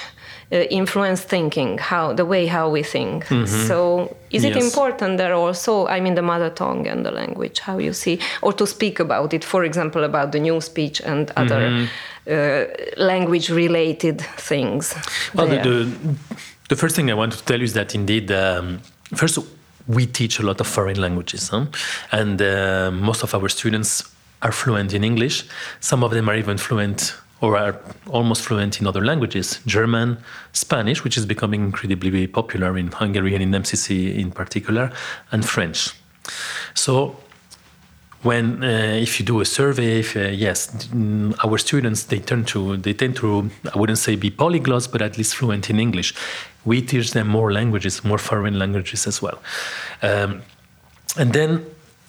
Uh, 0.53 0.59
influence 0.71 1.23
thinking 1.23 1.77
how 1.79 2.13
the 2.13 2.25
way 2.25 2.47
how 2.47 2.71
we 2.71 2.81
think 2.81 3.25
so 3.67 4.17
is 4.31 4.45
it 4.45 4.57
important 4.57 5.19
there 5.19 5.35
also 5.35 5.89
i 5.89 5.99
mean 6.01 6.15
the 6.15 6.23
mother 6.23 6.51
tongue 6.51 6.87
and 6.87 7.05
the 7.05 7.11
language 7.11 7.59
how 7.59 7.79
you 7.79 7.93
see 7.93 8.17
or 8.43 8.53
to 8.53 8.65
speak 8.65 9.01
about 9.01 9.35
it 9.35 9.45
for 9.45 9.65
example 9.65 10.05
about 10.05 10.31
the 10.31 10.39
new 10.39 10.61
speech 10.61 11.01
and 11.05 11.33
other 11.37 11.61
Mm-hmm. 11.61 11.87
uh, 12.31 12.65
language 12.97 13.51
related 13.51 14.21
things 14.51 14.95
Well, 15.35 15.49
the, 15.49 15.59
the, 15.69 15.79
the 16.69 16.77
first 16.77 16.95
thing 16.97 17.11
I 17.11 17.15
want 17.15 17.33
to 17.33 17.43
tell 17.45 17.59
you 17.59 17.65
is 17.65 17.73
that 17.73 17.95
indeed, 17.95 18.31
um, 18.31 18.81
first, 19.15 19.39
we 19.87 20.07
teach 20.07 20.39
a 20.39 20.43
lot 20.43 20.61
of 20.61 20.67
foreign 20.67 21.01
languages, 21.01 21.49
huh? 21.49 21.67
and 22.13 22.41
uh, 22.41 22.91
most 22.93 23.23
of 23.23 23.35
our 23.35 23.49
students 23.49 24.03
are 24.43 24.53
fluent 24.53 24.93
in 24.93 25.03
English. 25.05 25.45
Some 25.81 26.05
of 26.05 26.11
them 26.13 26.29
are 26.29 26.37
even 26.37 26.59
fluent 26.59 27.15
or 27.41 27.57
are 27.57 27.79
almost 28.09 28.43
fluent 28.43 28.81
in 28.81 28.87
other 28.87 29.05
languages 29.05 29.61
German, 29.67 30.19
Spanish, 30.53 31.05
which 31.05 31.17
is 31.17 31.27
becoming 31.27 31.63
incredibly 31.65 32.27
popular 32.27 32.79
in 32.79 32.89
Hungary 32.89 33.35
and 33.35 33.43
in 33.43 33.51
MCC 33.51 34.17
in 34.17 34.31
particular, 34.31 34.91
and 35.33 35.45
French. 35.45 35.93
So, 36.75 37.17
when 38.23 38.65
uh, 38.65 38.97
if 39.07 39.21
you 39.21 39.27
do 39.27 39.41
a 39.41 39.45
survey 39.45 40.01
if, 40.01 40.17
uh, 40.17 40.21
yes 40.21 40.89
mm, 40.89 41.35
our 41.45 41.59
students 41.59 42.05
they 42.05 42.19
tend 42.19 42.49
to 42.49 42.77
they 42.77 42.93
tend 42.93 43.15
to 43.15 43.51
i 43.73 43.79
wouldn't 43.79 43.99
say 43.99 44.17
be 44.17 44.31
polyglots 44.31 44.91
but 44.91 45.01
at 45.03 45.17
least 45.19 45.37
fluent 45.37 45.71
in 45.71 45.79
english 45.79 46.15
we 46.65 46.83
teach 46.83 47.13
them 47.13 47.29
more 47.29 47.53
languages 47.53 48.05
more 48.05 48.19
foreign 48.19 48.59
languages 48.59 49.07
as 49.07 49.23
well 49.23 49.39
um, 50.03 50.43
and 51.19 51.33
then 51.33 51.65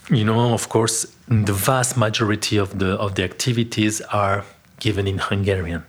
you 0.10 0.24
know 0.24 0.54
of 0.54 0.70
course 0.70 1.06
the 1.28 1.54
vast 1.54 1.98
majority 1.98 2.58
of 2.58 2.80
the 2.80 2.92
of 3.06 3.16
the 3.16 3.24
activities 3.24 4.02
are 4.02 4.44
given 4.80 5.08
in 5.08 5.18
hungarian 5.20 5.84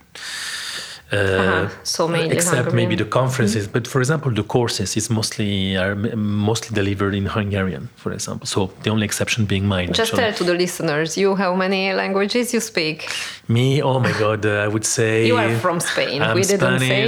uh, 1.11 1.15
Uh-huh. 1.15 1.67
So 1.83 2.07
mainly 2.07 2.35
except 2.35 2.71
maybe 2.73 2.95
the 2.95 3.05
conferences 3.05 3.67
but 3.67 3.87
for 3.87 3.99
example 3.99 4.31
the 4.31 4.43
courses 4.43 4.95
is 4.95 5.09
mostly 5.09 5.75
are 5.75 5.95
mostly 6.15 6.71
delivered 6.75 7.15
in 7.15 7.25
hungarian 7.25 7.89
for 7.95 8.11
example 8.13 8.45
so 8.45 8.59
the 8.83 8.89
only 8.91 9.05
exception 9.05 9.45
being 9.45 9.65
mine 9.67 9.87
just 9.87 9.99
actually. 10.01 10.21
tell 10.21 10.33
to 10.39 10.43
the 10.43 10.53
listeners 10.53 11.17
you 11.17 11.35
how 11.35 11.55
many 11.55 11.93
languages 11.93 12.53
you 12.53 12.59
speak 12.59 12.99
Me, 13.47 13.81
oh 13.81 13.99
my 13.99 14.11
God, 14.19 14.45
uh, 14.45 14.65
I 14.65 14.67
would 14.67 14.85
say. 14.85 15.25
You 15.25 15.37
are 15.37 15.55
from 15.65 15.79
Spain. 15.79 16.21
I'm 16.21 16.35
We 16.35 16.43
didn't 16.43 16.79
say. 16.79 17.07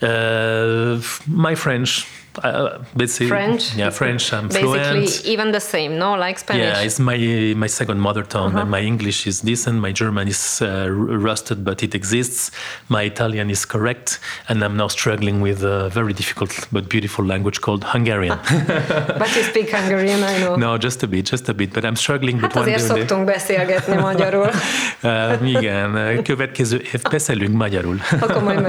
Uh, 0.00 1.02
my 1.26 1.54
French. 1.56 2.06
Uh, 2.38 2.78
let's 2.94 3.18
french 3.18 3.74
Yeah, 3.76 3.90
French. 3.90 4.32
I'm 4.32 4.46
basically 4.48 5.06
fluent. 5.06 5.24
even 5.24 5.50
the 5.52 5.60
same 5.60 5.98
no 5.98 6.14
like 6.14 6.38
spanish 6.38 6.62
Yeah, 6.62 6.80
it's 6.86 6.98
my 6.98 7.18
my 7.56 7.66
second 7.68 7.98
mother 8.00 8.22
tongue. 8.22 8.52
Uh-huh. 8.52 8.60
And 8.60 8.70
my 8.70 8.80
English 8.80 9.26
is 9.26 9.40
decent. 9.40 9.80
My 9.80 9.92
German 9.92 10.28
is 10.28 10.60
uh, 10.62 10.88
rusted, 11.28 11.64
but 11.64 11.82
it 11.82 11.94
exists. 11.94 12.50
My 12.88 13.02
Italian 13.02 13.50
is 13.50 13.64
correct, 13.64 14.20
and 14.48 14.62
I'm 14.62 14.76
now 14.76 14.88
struggling 14.88 15.42
with 15.42 15.62
a 15.64 15.88
very 15.88 16.12
difficult 16.12 16.68
but 16.70 16.88
beautiful 16.88 17.24
language 17.24 17.60
called 17.60 17.84
Hungarian. 17.84 18.38
but 19.18 19.34
you 19.36 19.42
speak 19.42 19.70
Hungarian 19.70 20.22
I 20.22 20.38
know 20.38 20.56
no, 20.56 20.78
just 20.78 21.02
a 21.02 21.06
bit, 21.06 21.30
just 21.30 21.48
a 21.48 21.54
bit. 21.54 21.72
But 21.72 21.84
I'm 21.84 21.96
struggling. 21.96 22.40
Hát 22.40 22.52
but 22.52 22.62
azért 22.62 22.76
day, 22.76 22.88
one 22.88 22.94
day- 22.94 23.06
szoktunk 23.06 23.24
beszélgetni 23.26 23.96
magyarul. 23.96 24.50
Uh, 25.02 25.48
igen, 25.48 26.22
következő 26.22 26.76
év 26.76 27.02
beszélünk 27.10 27.56
magyarul. 27.56 28.00
Akkor 28.20 28.42
majd 28.42 28.60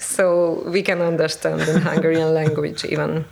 So 0.00 0.62
we 0.66 0.82
can 0.82 1.00
understand 1.02 1.60
in 1.62 1.82
Hungarian 1.82 2.34
language 2.40 2.84
even. 2.84 3.24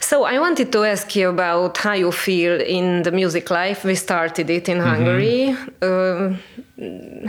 So 0.00 0.24
I 0.24 0.38
wanted 0.40 0.72
to 0.72 0.84
ask 0.84 1.14
you 1.14 1.28
about 1.28 1.76
how 1.78 1.92
you 1.92 2.10
feel 2.10 2.60
in 2.60 3.02
the 3.02 3.12
music 3.12 3.50
life. 3.50 3.84
We 3.84 3.94
started 3.94 4.48
it 4.50 4.68
in 4.68 4.78
Mm-hmm. 4.78 4.90
Hungary. 4.90 5.56
Um 5.82 6.38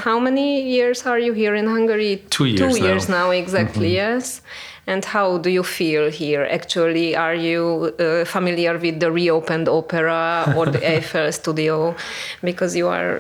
how 0.08 0.18
many 0.20 0.48
years 0.78 1.06
are 1.06 1.20
you 1.20 1.34
here 1.34 1.56
in 1.56 1.68
Hungary? 1.68 2.24
Two 2.30 2.46
years 2.46 2.60
Two 2.76 2.80
now. 2.80 2.86
Years 2.88 3.10
now, 3.10 3.32
exactly. 3.32 3.94
Yes. 3.94 4.42
And 4.88 5.04
how 5.06 5.38
do 5.38 5.50
you 5.50 5.64
feel 5.64 6.10
here? 6.10 6.44
Actually, 6.50 7.16
are 7.16 7.36
you 7.36 7.94
uh, 8.00 8.26
familiar 8.26 8.78
with 8.78 9.00
the 9.00 9.12
reopened 9.12 9.68
opera 9.68 10.54
or 10.58 10.66
the 10.66 10.82
Eiffel 10.96 11.32
Studio? 11.32 11.96
Because 12.42 12.76
you 12.80 12.88
are 12.88 13.14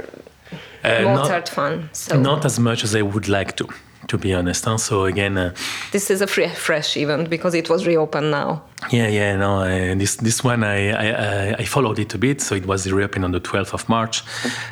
Uh, 0.83 1.03
Mozart 1.03 1.45
not, 1.45 1.49
fan. 1.55 1.89
So 1.93 2.15
not 2.19 2.45
as 2.45 2.57
much 2.59 2.83
as 2.83 2.95
I 2.95 3.01
would 3.01 3.27
like 3.27 3.51
to, 3.57 3.65
to 4.11 4.17
be 4.17 4.33
honest. 4.33 4.65
Huh? 4.65 4.77
So 4.77 5.05
again, 5.05 5.37
uh, 5.37 5.53
this 5.91 6.11
is 6.11 6.21
a 6.21 6.27
free, 6.27 6.49
fresh 6.49 6.97
event 6.97 7.29
because 7.29 7.55
it 7.57 7.69
was 7.69 7.85
reopened 7.87 8.31
now. 8.31 8.61
yeah, 8.91 9.07
yeah, 9.07 9.37
no, 9.37 9.61
uh, 9.61 9.95
this 9.97 10.15
this 10.17 10.43
one 10.43 10.63
I, 10.63 10.91
I 10.91 11.55
I- 11.59 11.65
followed 11.65 11.99
it 11.99 12.13
a 12.13 12.17
bit. 12.17 12.41
So 12.41 12.55
it 12.55 12.65
was 12.65 12.85
reopened 12.91 13.25
on 13.25 13.31
the 13.31 13.39
12th 13.41 13.73
of 13.73 13.87
March. 13.89 14.23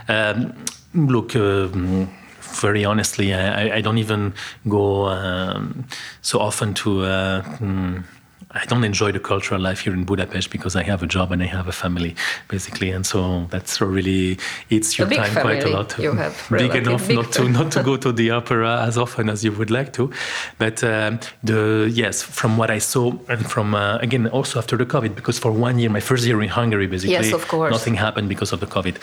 Um, 0.07 0.53
look. 0.93 1.35
Um, 1.35 2.07
very 2.61 2.83
honestly, 2.85 3.31
I, 3.33 3.77
I- 3.77 3.81
don't 3.81 3.99
even 3.99 4.33
go 4.67 5.05
um, 5.07 5.85
so 6.21 6.39
often 6.39 6.73
to. 6.73 6.89
Uh, 7.05 7.41
mm, 7.59 8.03
I 8.51 8.65
don't 8.65 8.83
enjoy 8.83 9.11
the 9.11 9.19
cultural 9.19 9.61
life 9.61 9.81
here 9.81 9.93
in 9.93 10.05
Budapest 10.05 10.49
because 10.49 10.75
I 10.75 10.81
have 10.81 11.03
a 11.03 11.07
job 11.07 11.31
and 11.31 11.43
I 11.43 11.45
have 11.45 11.67
a 11.67 11.71
family, 11.71 12.15
basically, 12.47 12.89
and 12.89 13.05
so 13.05 13.45
that's 13.51 13.79
really 13.79 14.39
eats 14.71 14.97
your 14.97 15.07
time 15.07 15.31
quite 15.33 15.63
a 15.63 15.69
lot. 15.69 15.97
you 15.99 16.13
have, 16.13 16.47
big 16.51 16.73
enough 16.73 17.07
big 17.07 17.17
not 17.17 17.31
to 17.33 17.47
not 17.47 17.71
to 17.73 17.83
go 17.83 17.95
to 18.05 18.11
the 18.11 18.31
opera 18.31 18.81
as 18.81 18.97
often 18.97 19.29
as 19.29 19.43
you 19.43 19.51
would 19.51 19.69
like 19.69 19.93
to, 19.93 20.11
but 20.57 20.83
um, 20.83 21.19
the 21.43 21.91
yes, 21.93 22.23
from 22.23 22.57
what 22.57 22.71
I 22.71 22.79
saw 22.79 23.13
and 23.27 23.47
from 23.47 23.75
uh, 23.75 23.97
again 23.97 24.27
also 24.27 24.57
after 24.57 24.77
the 24.77 24.85
COVID, 24.85 25.13
because 25.13 25.37
for 25.37 25.51
one 25.51 25.77
year, 25.77 25.91
my 25.91 25.99
first 25.99 26.25
year 26.25 26.41
in 26.41 26.49
Hungary, 26.49 26.87
basically, 26.87 27.13
Yes, 27.13 27.31
of 27.33 27.47
course. 27.47 27.71
nothing 27.71 27.93
happened 27.93 28.29
because 28.29 28.51
of 28.51 28.59
the 28.59 28.67
COVID, 28.67 28.95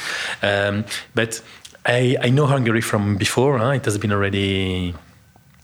um, 0.43 0.85
but. 1.15 1.41
I, 1.89 2.17
I 2.21 2.31
know 2.31 2.47
Hungary 2.47 2.81
from 2.81 3.17
before. 3.17 3.59
Huh? 3.59 3.69
It 3.69 3.85
has 3.85 3.97
been 3.97 4.11
already 4.11 4.93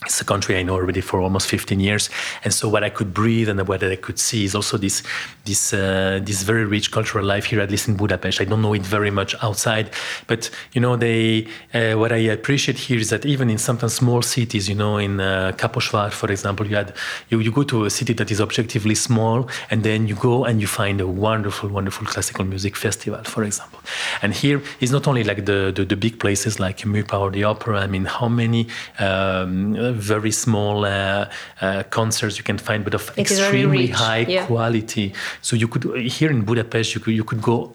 it's 0.05 0.21
a 0.21 0.25
country 0.25 0.57
I 0.57 0.62
know 0.62 0.75
already 0.75 1.01
for 1.01 1.21
almost 1.21 1.49
15 1.49 1.81
years, 1.81 2.11
and 2.45 2.53
so 2.53 2.69
what 2.69 2.85
I 2.85 2.91
could 2.91 3.15
breathe 3.15 3.49
and 3.49 3.67
what 3.69 3.83
I 3.83 3.97
could 3.97 4.19
see 4.19 4.45
is 4.45 4.55
also 4.55 4.77
this 4.77 5.03
this 5.45 5.73
uh, 5.73 6.21
this 6.23 6.43
very 6.43 6.65
rich 6.65 6.91
cultural 6.91 7.25
life 7.25 7.45
here, 7.45 7.61
at 7.61 7.71
least 7.71 7.88
in 7.88 7.97
Budapest. 7.97 8.41
I 8.41 8.45
don't 8.45 8.62
know 8.62 8.75
it 8.75 8.83
very 8.83 9.11
much 9.11 9.35
outside, 9.43 9.91
but 10.27 10.51
you 10.73 10.81
know, 10.81 10.97
they 10.97 11.47
uh, 11.75 11.95
what 11.99 12.12
I 12.12 12.23
appreciate 12.38 12.79
here 12.79 12.99
is 12.99 13.11
that 13.11 13.25
even 13.27 13.51
in 13.51 13.59
sometimes 13.59 13.95
small 13.95 14.23
cities, 14.23 14.69
you 14.69 14.75
know, 14.75 14.99
in 14.99 15.21
uh, 15.21 15.53
Kaposvár, 15.57 16.12
for 16.12 16.31
example, 16.31 16.67
you 16.67 16.77
had 16.77 16.95
you, 17.29 17.41
you 17.41 17.53
go 17.53 17.62
to 17.65 17.85
a 17.85 17.91
city 17.91 18.12
that 18.15 18.31
is 18.31 18.41
objectively 18.41 18.95
small, 18.95 19.49
and 19.71 19.83
then 19.83 20.07
you 20.07 20.15
go 20.15 20.45
and 20.45 20.61
you 20.61 20.67
find 20.67 21.01
a 21.01 21.07
wonderful, 21.07 21.69
wonderful 21.69 22.07
classical 22.07 22.45
music 22.45 22.77
festival, 22.77 23.23
for 23.25 23.45
example. 23.45 23.81
And 24.23 24.35
here 24.35 24.62
is 24.81 24.91
not 24.91 25.07
only 25.07 25.25
like 25.25 25.45
the, 25.45 25.73
the, 25.75 25.85
the 25.85 25.97
big 25.97 26.19
places 26.19 26.59
like 26.61 26.79
Mupa 26.79 27.19
or 27.19 27.31
the 27.31 27.45
opera. 27.45 27.81
I 27.81 27.87
mean, 27.87 28.05
how 28.05 28.29
many 28.29 28.69
um, 28.99 29.75
very 29.92 30.31
small 30.31 30.85
uh, 30.85 31.28
uh, 31.61 31.83
concerts 31.90 32.38
you 32.38 32.44
can 32.44 32.59
find, 32.59 32.85
but 32.85 32.94
of 32.94 33.11
It 33.16 33.31
extremely 33.31 33.88
high 33.88 34.26
yeah. 34.28 34.46
quality. 34.46 35.12
So 35.40 35.57
you 35.57 35.68
could 35.68 35.85
here 35.96 36.31
in 36.31 36.44
Budapest, 36.44 36.94
you 36.94 37.00
could 37.00 37.14
you 37.14 37.24
could 37.24 37.42
go 37.42 37.74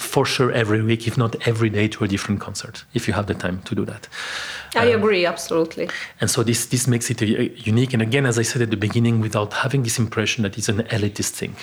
for 0.00 0.24
sure 0.24 0.50
every 0.50 0.82
week, 0.82 1.06
if 1.06 1.16
not 1.16 1.36
every 1.46 1.68
day, 1.68 1.86
to 1.88 2.04
a 2.04 2.08
different 2.08 2.40
concert 2.40 2.84
if 2.94 3.06
you 3.06 3.14
have 3.14 3.26
the 3.26 3.34
time 3.34 3.60
to 3.64 3.74
do 3.74 3.84
that. 3.84 4.08
I 4.74 4.86
agree, 4.86 5.26
absolutely. 5.26 5.88
And 6.20 6.30
so 6.30 6.42
this 6.42 6.66
this 6.66 6.86
makes 6.86 7.10
it 7.10 7.22
uh, 7.22 7.26
unique. 7.70 7.92
And 7.92 8.02
again, 8.02 8.26
as 8.26 8.38
I 8.38 8.42
said 8.42 8.62
at 8.62 8.70
the 8.70 8.76
beginning, 8.76 9.20
without 9.20 9.52
having 9.52 9.82
this 9.82 9.98
impression 9.98 10.42
that 10.42 10.56
it's 10.56 10.68
an 10.68 10.82
elitist 10.84 11.30
thing. 11.30 11.56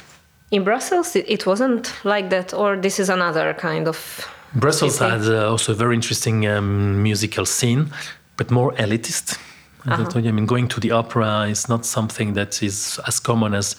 In 0.51 0.63
Brussels, 0.63 1.15
it, 1.15 1.25
it 1.27 1.45
wasn't 1.45 1.93
like 2.03 2.29
that, 2.29 2.53
or 2.53 2.77
this 2.77 2.99
is 2.99 3.09
another 3.09 3.53
kind 3.53 3.87
of. 3.87 4.27
Brussels 4.53 4.99
has 4.99 5.29
uh, 5.29 5.49
also 5.49 5.73
a 5.73 5.75
very 5.75 5.93
interesting 5.95 6.47
um, 6.47 7.03
musical 7.03 7.45
scene, 7.45 7.91
but 8.37 8.49
more 8.49 8.71
elitist. 8.73 9.37
As 9.85 9.99
I 9.99 10.03
told 10.03 10.25
you, 10.25 10.29
I 10.29 10.33
mean, 10.33 10.45
going 10.45 10.67
to 10.69 10.79
the 10.79 10.91
opera 10.91 11.47
is 11.47 11.69
not 11.69 11.85
something 11.85 12.33
that 12.33 12.61
is 12.61 12.99
as 13.07 13.19
common 13.19 13.53
as, 13.53 13.75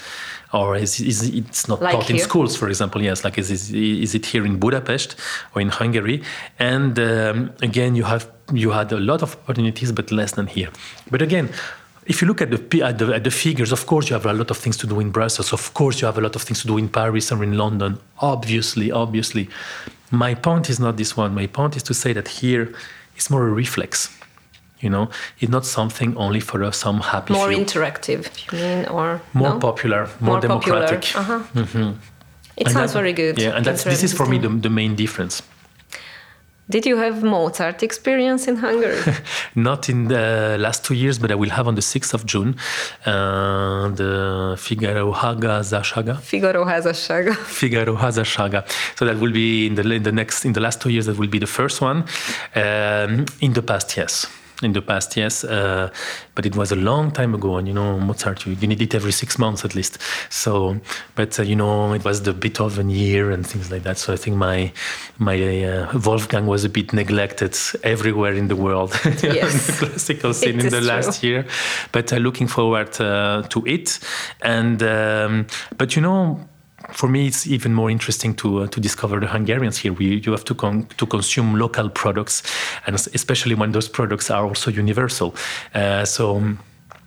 or 0.55 0.77
is, 0.77 1.01
is 1.01 1.29
it's 1.29 1.69
not 1.69 1.83
Like 1.83 1.95
taught 1.95 2.11
in 2.11 2.19
schools, 2.19 2.57
for 2.57 2.69
example. 2.69 3.03
Yes, 3.03 3.25
like 3.25 3.37
is, 3.37 3.51
is, 3.51 3.73
is 3.73 4.15
it 4.15 4.25
here 4.25 4.47
in 4.47 4.59
Budapest 4.59 5.17
or 5.55 5.61
in 5.61 5.69
Hungary? 5.69 6.23
And 6.59 6.99
um, 6.99 7.53
again, 7.61 7.95
you 7.95 8.05
have 8.05 8.31
you 8.53 8.71
had 8.71 8.91
a 8.93 8.99
lot 8.99 9.23
of 9.23 9.35
opportunities, 9.35 9.93
but 9.93 10.11
less 10.11 10.33
than 10.33 10.47
here. 10.47 10.71
But 11.11 11.23
again. 11.23 11.51
If 12.07 12.23
you 12.23 12.27
look 12.27 12.41
at 12.41 12.51
the, 12.51 12.83
at 12.83 12.97
the 12.97 13.15
at 13.15 13.25
the 13.25 13.31
figures, 13.31 13.71
of 13.71 13.85
course 13.85 14.09
you 14.09 14.15
have 14.15 14.25
a 14.25 14.33
lot 14.33 14.51
of 14.51 14.57
things 14.57 14.79
to 14.79 14.87
do 14.87 14.99
in 14.99 15.11
Brussels. 15.11 15.53
Of 15.53 15.75
course 15.75 16.01
you 16.01 16.07
have 16.07 16.17
a 16.17 16.23
lot 16.23 16.37
of 16.37 16.43
things 16.43 16.63
to 16.63 16.67
do 16.67 16.79
in 16.79 16.89
Paris 16.89 17.31
or 17.31 17.45
in 17.45 17.59
London. 17.59 17.99
Obviously, 18.21 18.91
obviously. 18.91 19.51
My 20.11 20.35
point 20.35 20.71
is 20.71 20.81
not 20.81 20.97
this 20.97 21.19
one. 21.19 21.35
My 21.35 21.47
point 21.47 21.77
is 21.77 21.83
to 21.83 21.93
say 21.93 22.15
that 22.15 22.29
here 22.29 22.73
it's 23.15 23.29
more 23.29 23.47
a 23.47 23.51
reflex. 23.51 24.09
You 24.81 24.91
know, 24.91 25.09
it's 25.41 25.51
not 25.51 25.67
something 25.67 26.17
only 26.17 26.41
for 26.41 26.63
uh, 26.63 26.71
some 26.71 27.01
happy 27.01 27.33
More 27.33 27.49
few. 27.49 27.59
interactive, 27.65 28.27
you 28.53 28.59
mean, 28.59 28.87
or 28.87 29.21
more 29.35 29.55
no? 29.55 29.59
popular, 29.59 30.09
more, 30.21 30.41
democratic. 30.41 31.03
Popular. 31.03 31.37
Uh-huh. 31.57 31.93
It 32.57 32.67
And 32.67 32.73
sounds 32.73 32.93
that- 32.93 32.99
very 33.01 33.13
good. 33.13 33.39
Yeah, 33.41 33.57
and 33.57 33.65
that's 33.67 33.85
this 33.85 34.03
is 34.03 34.13
for 34.13 34.27
me 34.27 34.39
the, 34.39 34.49
the 34.49 34.71
main 34.71 34.95
difference. 34.95 35.43
Did 36.71 36.85
you 36.85 36.99
have 36.99 37.23
Mozart 37.23 37.83
experience 37.83 38.47
in 38.47 38.57
Hungary? 38.57 39.01
Not 39.55 39.89
in 39.89 40.09
the 40.09 40.57
last 40.61 40.85
two 40.85 40.93
years, 40.95 41.19
but 41.19 41.31
I 41.31 41.35
will 41.35 41.49
have 41.51 41.67
on 41.67 41.77
the 41.77 41.81
6th 41.81 42.13
of 42.13 42.27
June 42.27 42.57
uh, 43.07 43.89
the 43.89 44.55
Figaro 44.59 45.11
Haga 45.13 45.61
Zashaga. 45.63 46.19
Figaro 46.21 46.65
házassága. 46.67 47.35
Figaro 47.61 47.97
Hazashaga. 47.97 48.65
So 48.97 49.07
that 49.07 49.17
will 49.19 49.33
be 49.33 49.67
in 49.67 49.77
the 49.77 49.83
in 49.95 50.03
the 50.03 50.13
next 50.13 50.45
in 50.45 50.53
the 50.53 50.61
last 50.61 50.81
two 50.83 50.91
years. 50.91 51.07
That 51.07 51.17
will 51.17 51.31
be 51.31 51.39
the 51.39 51.47
first 51.47 51.81
one. 51.81 52.05
Um, 52.55 53.25
in 53.41 53.55
the 53.55 53.63
past, 53.63 53.97
yes. 53.97 54.27
In 54.61 54.73
the 54.73 54.83
past, 54.83 55.17
yes, 55.17 55.45
uh, 55.45 55.89
but 56.35 56.45
it 56.45 56.57
was 56.57 56.73
a 56.73 56.77
long 56.77 57.13
time 57.13 57.33
ago, 57.33 57.59
and 57.59 57.69
you 57.69 57.73
know 57.75 57.97
Mozart, 58.01 58.45
you, 58.45 58.55
you 58.55 58.67
need 58.67 58.83
it 58.83 58.93
every 58.93 59.13
six 59.13 59.39
months 59.39 59.65
at 59.65 59.77
least. 59.77 59.99
So, 60.31 60.81
but 61.15 61.39
uh, 61.39 61.45
you 61.45 61.55
know 61.55 61.93
it 61.93 62.05
was 62.05 62.23
the 62.23 62.33
Beethoven 62.33 62.91
year 62.91 63.31
and 63.31 63.47
things 63.47 63.71
like 63.71 63.85
that. 63.85 63.99
So 63.99 64.13
I 64.13 64.17
think 64.17 64.37
my 64.37 64.73
my 65.19 65.37
uh, 65.65 65.97
Wolfgang 66.05 66.47
was 66.47 66.65
a 66.65 66.69
bit 66.69 66.93
neglected 66.93 67.57
everywhere 67.85 68.35
in 68.35 68.49
the 68.49 68.57
world, 68.57 68.99
Yes. 69.05 69.23
in 69.23 69.31
the 69.31 69.87
classical 69.91 70.35
scene 70.41 70.59
in 70.59 70.71
the 70.71 70.81
last 70.81 71.21
true. 71.21 71.29
year. 71.29 71.47
But 71.93 72.13
uh, 72.13 72.17
looking 72.17 72.49
forward 72.49 73.01
uh, 73.01 73.43
to 73.51 73.65
it, 73.65 74.01
and 74.43 74.83
um, 74.83 75.47
but 75.77 75.95
you 75.95 76.03
know 76.03 76.41
for 76.93 77.09
me, 77.09 77.27
it's 77.27 77.47
even 77.47 77.75
more 77.75 77.91
interesting 77.91 78.35
to 78.37 78.63
uh, 78.63 78.67
to 78.69 78.81
discover 78.81 79.21
the 79.21 79.27
Hungarians 79.27 79.79
here. 79.79 79.93
We 79.93 80.23
you 80.25 80.33
have 80.33 80.45
to 80.45 80.55
con- 80.55 80.87
to 80.97 81.07
consume 81.07 81.59
local 81.59 81.89
products, 81.91 82.43
and 82.87 82.95
especially 82.95 83.55
when 83.55 83.73
those 83.73 83.89
products 83.89 84.31
are 84.31 84.45
also 84.45 84.71
universal. 84.71 85.35
Uh, 85.75 86.05
so. 86.05 86.43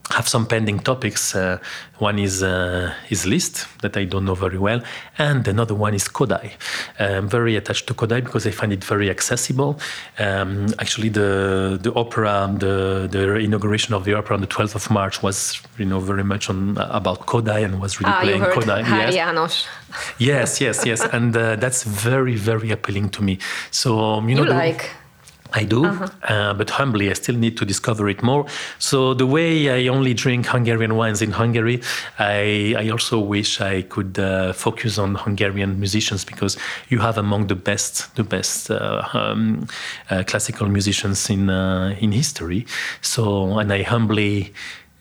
Um, 0.10 0.16
have 0.16 0.28
some 0.28 0.46
pending 0.46 0.80
topics. 0.80 1.36
Uh, 1.36 1.58
one 2.00 2.20
is 2.20 2.42
uh, 2.44 2.92
is 3.10 3.26
Liszt 3.26 3.68
that 3.82 3.96
I 3.96 4.06
don't 4.06 4.26
know 4.26 4.36
very 4.36 4.58
well, 4.58 4.82
and 5.18 5.48
another 5.48 5.74
one 5.76 5.94
is 5.94 6.08
Kodály. 6.10 6.52
I'm 7.00 7.30
very 7.30 7.56
attached 7.56 7.88
to 7.88 7.94
Kodály 7.94 8.24
because 8.24 8.46
I 8.48 8.52
find 8.52 8.74
it 8.74 8.84
very 8.84 9.10
accessible. 9.10 9.80
Um, 10.20 10.68
actually, 10.80 11.10
the 11.10 11.78
the 11.82 11.94
opera, 11.94 12.50
the 12.58 13.08
the 13.10 13.36
inauguration 13.36 13.94
of 13.96 14.04
the 14.04 14.14
opera 14.16 14.36
on 14.36 14.42
the 14.42 14.48
12th 14.48 14.76
of 14.76 14.90
March 14.90 15.22
was 15.24 15.62
you 15.78 15.86
know 15.86 16.00
very 16.00 16.24
much 16.24 16.50
on 16.50 16.78
about 16.78 17.26
Kodály 17.26 17.64
and 17.64 17.80
was 17.80 18.00
really 18.00 18.12
Ah, 18.14 18.22
playing 18.22 18.42
heard 18.42 18.54
Kodály. 18.54 18.84
Háry 18.84 19.14
Yes. 19.14 19.16
János. 19.16 19.68
Yes, 20.20 20.62
yes, 20.62 20.86
yes, 20.86 21.02
and 21.14 21.36
uh, 21.36 21.56
that's 21.58 21.84
very, 21.84 22.36
very 22.36 22.72
appealing 22.72 23.10
to 23.10 23.22
me. 23.24 23.38
So 23.72 24.00
um, 24.00 24.30
you 24.30 24.36
know, 24.36 24.44
You 24.44 24.50
the- 24.50 24.56
like? 24.56 24.90
I 25.54 25.66
do, 25.66 25.86
uh, 25.86 26.54
but 26.54 26.70
humbly, 26.70 27.10
I 27.10 27.14
still 27.14 27.36
need 27.36 27.58
to 27.58 27.66
discover 27.66 28.08
it 28.10 28.24
more. 28.24 28.46
So 28.80 29.14
the 29.14 29.26
way 29.26 29.70
I 29.70 29.90
only 29.90 30.14
drink 30.14 30.48
Hungarian 30.48 30.96
wines 30.96 31.22
in 31.22 31.32
Hungary, 31.32 31.82
I, 32.20 32.76
I 32.78 32.90
also 32.90 33.20
wish 33.20 33.60
I 33.60 33.82
could 33.82 34.18
uh, 34.18 34.54
focus 34.54 34.98
on 34.98 35.16
Hungarian 35.16 35.80
musicians 35.80 36.24
because 36.24 36.58
you 36.90 37.00
have 37.00 37.18
among 37.18 37.48
the 37.48 37.56
best, 37.56 38.16
the 38.16 38.24
best 38.24 38.72
uh, 38.72 39.04
um, 39.14 39.68
uh, 40.10 40.24
classical 40.26 40.68
musicians 40.68 41.30
in 41.30 41.50
uh, 41.50 41.96
in 42.00 42.12
history. 42.12 42.66
So, 43.02 43.60
and 43.60 43.72
I 43.74 43.84
humbly 43.84 44.54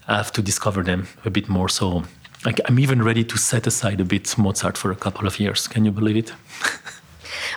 have 0.07 0.33
to 0.33 0.43
discover 0.43 0.83
them 0.83 1.07
a 1.25 1.31
bit 1.31 1.49
more. 1.49 1.69
So. 1.69 2.05
I- 2.47 2.55
I'm 2.67 2.79
even 2.79 3.03
ready 3.03 3.23
to 3.23 3.37
set 3.37 3.67
aside 3.67 4.01
a 4.01 4.05
bit 4.05 4.39
Mozart 4.39 4.79
for 4.79 4.91
a 4.91 4.97
couple 4.97 5.27
of 5.27 5.39
years. 5.39 5.69
Can 5.69 5.85
you 5.85 5.91
believe 5.93 6.17
it? 6.17 6.33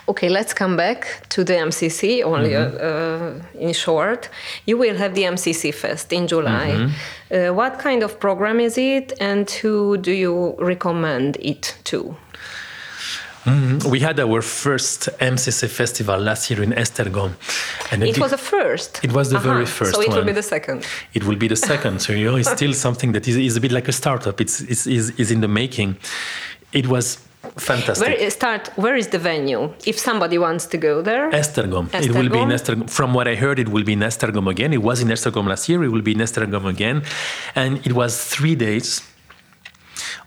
Okay, 0.06 0.28
let's 0.28 0.52
come 0.52 0.76
back 0.76 1.06
to 1.30 1.44
the 1.44 1.54
MCC 1.54 2.22
only 2.22 2.50
Mm-hmm. 2.50 2.76
uh, 2.76 3.60
uh, 3.60 3.66
in 3.68 3.72
short. 3.72 4.28
You 4.66 4.76
will 4.78 4.96
have 4.96 5.14
the 5.14 5.22
MCC 5.22 5.72
Fest 5.72 6.12
in 6.12 6.26
July. 6.26 6.70
Mm-hmm. 6.72 6.90
Uh, 7.34 7.54
what 7.54 7.78
kind 7.78 8.02
of 8.02 8.18
program 8.20 8.60
is 8.60 8.76
it 8.78 9.12
and 9.20 9.50
who 9.62 9.96
do 9.96 10.12
you 10.12 10.54
recommend 10.58 11.36
it 11.40 11.74
to? 11.84 12.14
We 13.90 14.00
had 14.00 14.18
our 14.20 14.40
first 14.40 15.08
MCC 15.20 15.68
festival 15.68 16.18
last 16.18 16.50
year 16.50 16.62
in 16.62 16.72
Esztergom. 16.72 17.32
and 17.90 18.02
It 18.02 18.18
was 18.18 18.32
a 18.32 18.38
first. 18.38 19.00
It 19.04 19.12
was 19.12 19.28
the 19.28 19.36
Uh-huh, 19.36 19.52
very 19.52 19.66
first 19.66 19.94
So 19.94 20.00
it 20.00 20.08
will 20.08 20.24
be 20.24 20.32
the 20.32 20.42
second. 20.42 20.86
it 21.12 21.24
will 21.24 21.36
be 21.36 21.48
the 21.48 21.56
second. 21.56 22.00
So 22.00 22.12
you 22.14 22.24
know, 22.30 22.36
it's 22.36 22.50
still 22.58 22.72
something 22.72 23.12
that 23.12 23.28
is, 23.28 23.36
is 23.36 23.56
a 23.56 23.60
bit 23.60 23.72
like 23.72 23.86
a 23.88 23.92
startup. 23.92 24.40
It's, 24.40 24.60
it's 24.62 24.86
is, 24.86 25.10
is 25.18 25.30
in 25.30 25.40
the 25.42 25.48
making. 25.48 25.96
It 26.72 26.86
was 26.86 27.18
fantastic. 27.56 28.06
Where 28.06 28.16
is 28.16 28.32
start? 28.34 28.70
Where 28.76 28.96
is 28.96 29.08
the 29.08 29.18
venue? 29.18 29.72
If 29.86 29.98
somebody 29.98 30.38
wants 30.38 30.66
to 30.66 30.78
go 30.78 31.02
there, 31.02 31.30
Esztergom. 31.30 31.88
It 31.94 32.12
will 32.12 32.28
be 32.28 32.38
in? 32.38 32.50
Esztergom. 32.50 32.88
From 32.88 33.14
what 33.14 33.26
I 33.28 33.34
heard, 33.34 33.58
it 33.58 33.68
will 33.68 33.84
be 33.84 33.92
in 33.92 34.00
Esztergom 34.00 34.48
again. 34.48 34.72
It 34.72 34.82
was 34.82 35.00
in 35.00 35.08
Esztergom 35.08 35.46
last 35.46 35.68
year. 35.68 35.82
It 35.84 35.88
will 35.88 36.02
be 36.02 36.12
in 36.12 36.18
Esztergom 36.18 36.66
again, 36.66 37.02
and 37.54 37.84
it 37.86 37.92
was 37.92 38.24
three 38.24 38.54
days 38.54 39.02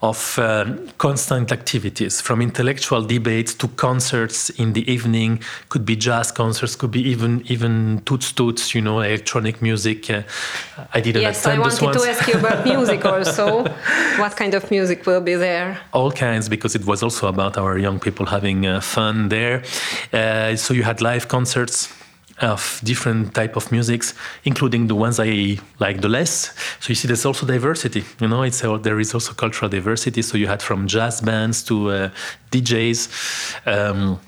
of 0.01 0.37
uh, 0.37 0.65
constant 0.97 1.51
activities, 1.51 2.21
from 2.21 2.41
intellectual 2.41 3.01
debates 3.01 3.53
to 3.55 3.67
concerts 3.69 4.49
in 4.51 4.73
the 4.73 4.89
evening. 4.91 5.39
Could 5.69 5.85
be 5.85 5.95
jazz 5.95 6.31
concerts, 6.31 6.75
could 6.75 6.91
be 6.91 7.01
even 7.09 7.41
even 7.47 8.01
toots 8.05 8.31
toots, 8.31 8.75
you 8.75 8.81
know, 8.81 8.99
electronic 9.01 9.61
music. 9.61 10.09
Uh, 10.09 10.21
I 10.93 11.01
didn't 11.01 11.21
Yes, 11.23 11.39
attend 11.45 11.61
I 11.61 11.63
those 11.63 11.81
wanted 11.81 11.99
to 11.99 12.09
ask 12.09 12.27
you 12.27 12.35
about 12.39 12.63
music 12.73 13.03
also. 13.05 13.63
what 14.19 14.35
kind 14.35 14.53
of 14.53 14.69
music 14.69 15.05
will 15.05 15.21
be 15.21 15.35
there? 15.35 15.77
all 15.93 16.11
kinds 16.11 16.47
because 16.49 16.75
it 16.75 16.85
was 16.85 17.01
also 17.03 17.27
about 17.27 17.57
our 17.57 17.77
young 17.77 17.99
people 17.99 18.25
having 18.27 18.65
uh, 18.67 18.79
fun 18.81 19.29
there. 19.29 19.63
Uh, 20.13 20.55
so 20.55 20.73
you 20.73 20.83
had 20.83 21.01
live 21.01 21.27
concerts 21.27 21.89
of 22.41 22.79
different 22.83 23.33
type 23.33 23.55
of 23.55 23.71
musics, 23.71 24.13
including 24.43 24.87
the 24.87 24.95
ones 24.95 25.19
I 25.19 25.57
like 25.79 26.01
the 26.01 26.09
less. 26.09 26.53
So 26.79 26.89
you 26.89 26.95
see, 26.95 27.07
there's 27.07 27.25
also 27.25 27.45
diversity. 27.45 28.03
You 28.19 28.27
know, 28.27 28.43
it's 28.43 28.63
uh, 28.63 28.77
there 28.77 28.99
is 28.99 29.13
also 29.13 29.33
cultural 29.33 29.69
diversity. 29.69 30.21
So 30.21 30.37
you 30.37 30.47
had 30.47 30.61
from 30.61 30.87
jazz 30.87 31.21
bands 31.21 31.63
to 31.63 31.89
uh, 31.89 32.09
DJs. 32.51 33.09
Um, 33.65 34.19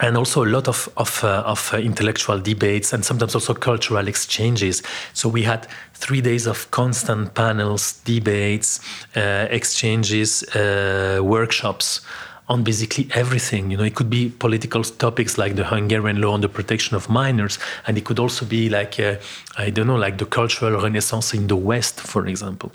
and 0.00 0.16
also 0.16 0.44
a 0.44 0.48
lot 0.48 0.66
of 0.66 0.88
of, 0.96 1.22
uh, 1.22 1.44
of 1.46 1.72
uh, 1.72 1.78
intellectual 1.78 2.40
debates 2.40 2.92
and 2.92 3.04
sometimes 3.04 3.34
also 3.34 3.54
cultural 3.54 4.08
exchanges. 4.08 4.82
So 5.12 5.28
we 5.28 5.42
had 5.42 5.68
three 5.94 6.20
days 6.20 6.46
of 6.46 6.70
constant 6.72 7.34
panels, 7.34 8.00
debates, 8.04 8.80
uh, 9.16 9.46
exchanges, 9.48 10.42
uh, 10.54 11.20
workshops 11.22 12.00
on 12.48 12.62
basically 12.62 13.08
everything. 13.14 13.70
You 13.70 13.76
know, 13.78 13.84
it 13.84 13.94
could 13.94 14.10
be 14.10 14.30
political 14.30 14.82
topics 14.82 15.36
like 15.36 15.56
the 15.56 15.64
Hungarian 15.64 16.20
law 16.20 16.32
on 16.32 16.40
the 16.40 16.48
protection 16.48 16.96
of 16.96 17.08
minors, 17.08 17.58
and 17.86 17.98
it 17.98 18.04
could 18.04 18.18
also 18.18 18.46
be 18.46 18.68
like 18.68 19.00
uh, 19.00 19.16
I 19.58 19.70
don't 19.70 19.86
know, 19.86 19.96
like 19.96 20.18
the 20.18 20.26
cultural 20.26 20.80
renaissance 20.80 21.34
in 21.34 21.46
the 21.46 21.56
West, 21.56 22.00
for 22.00 22.26
example 22.26 22.72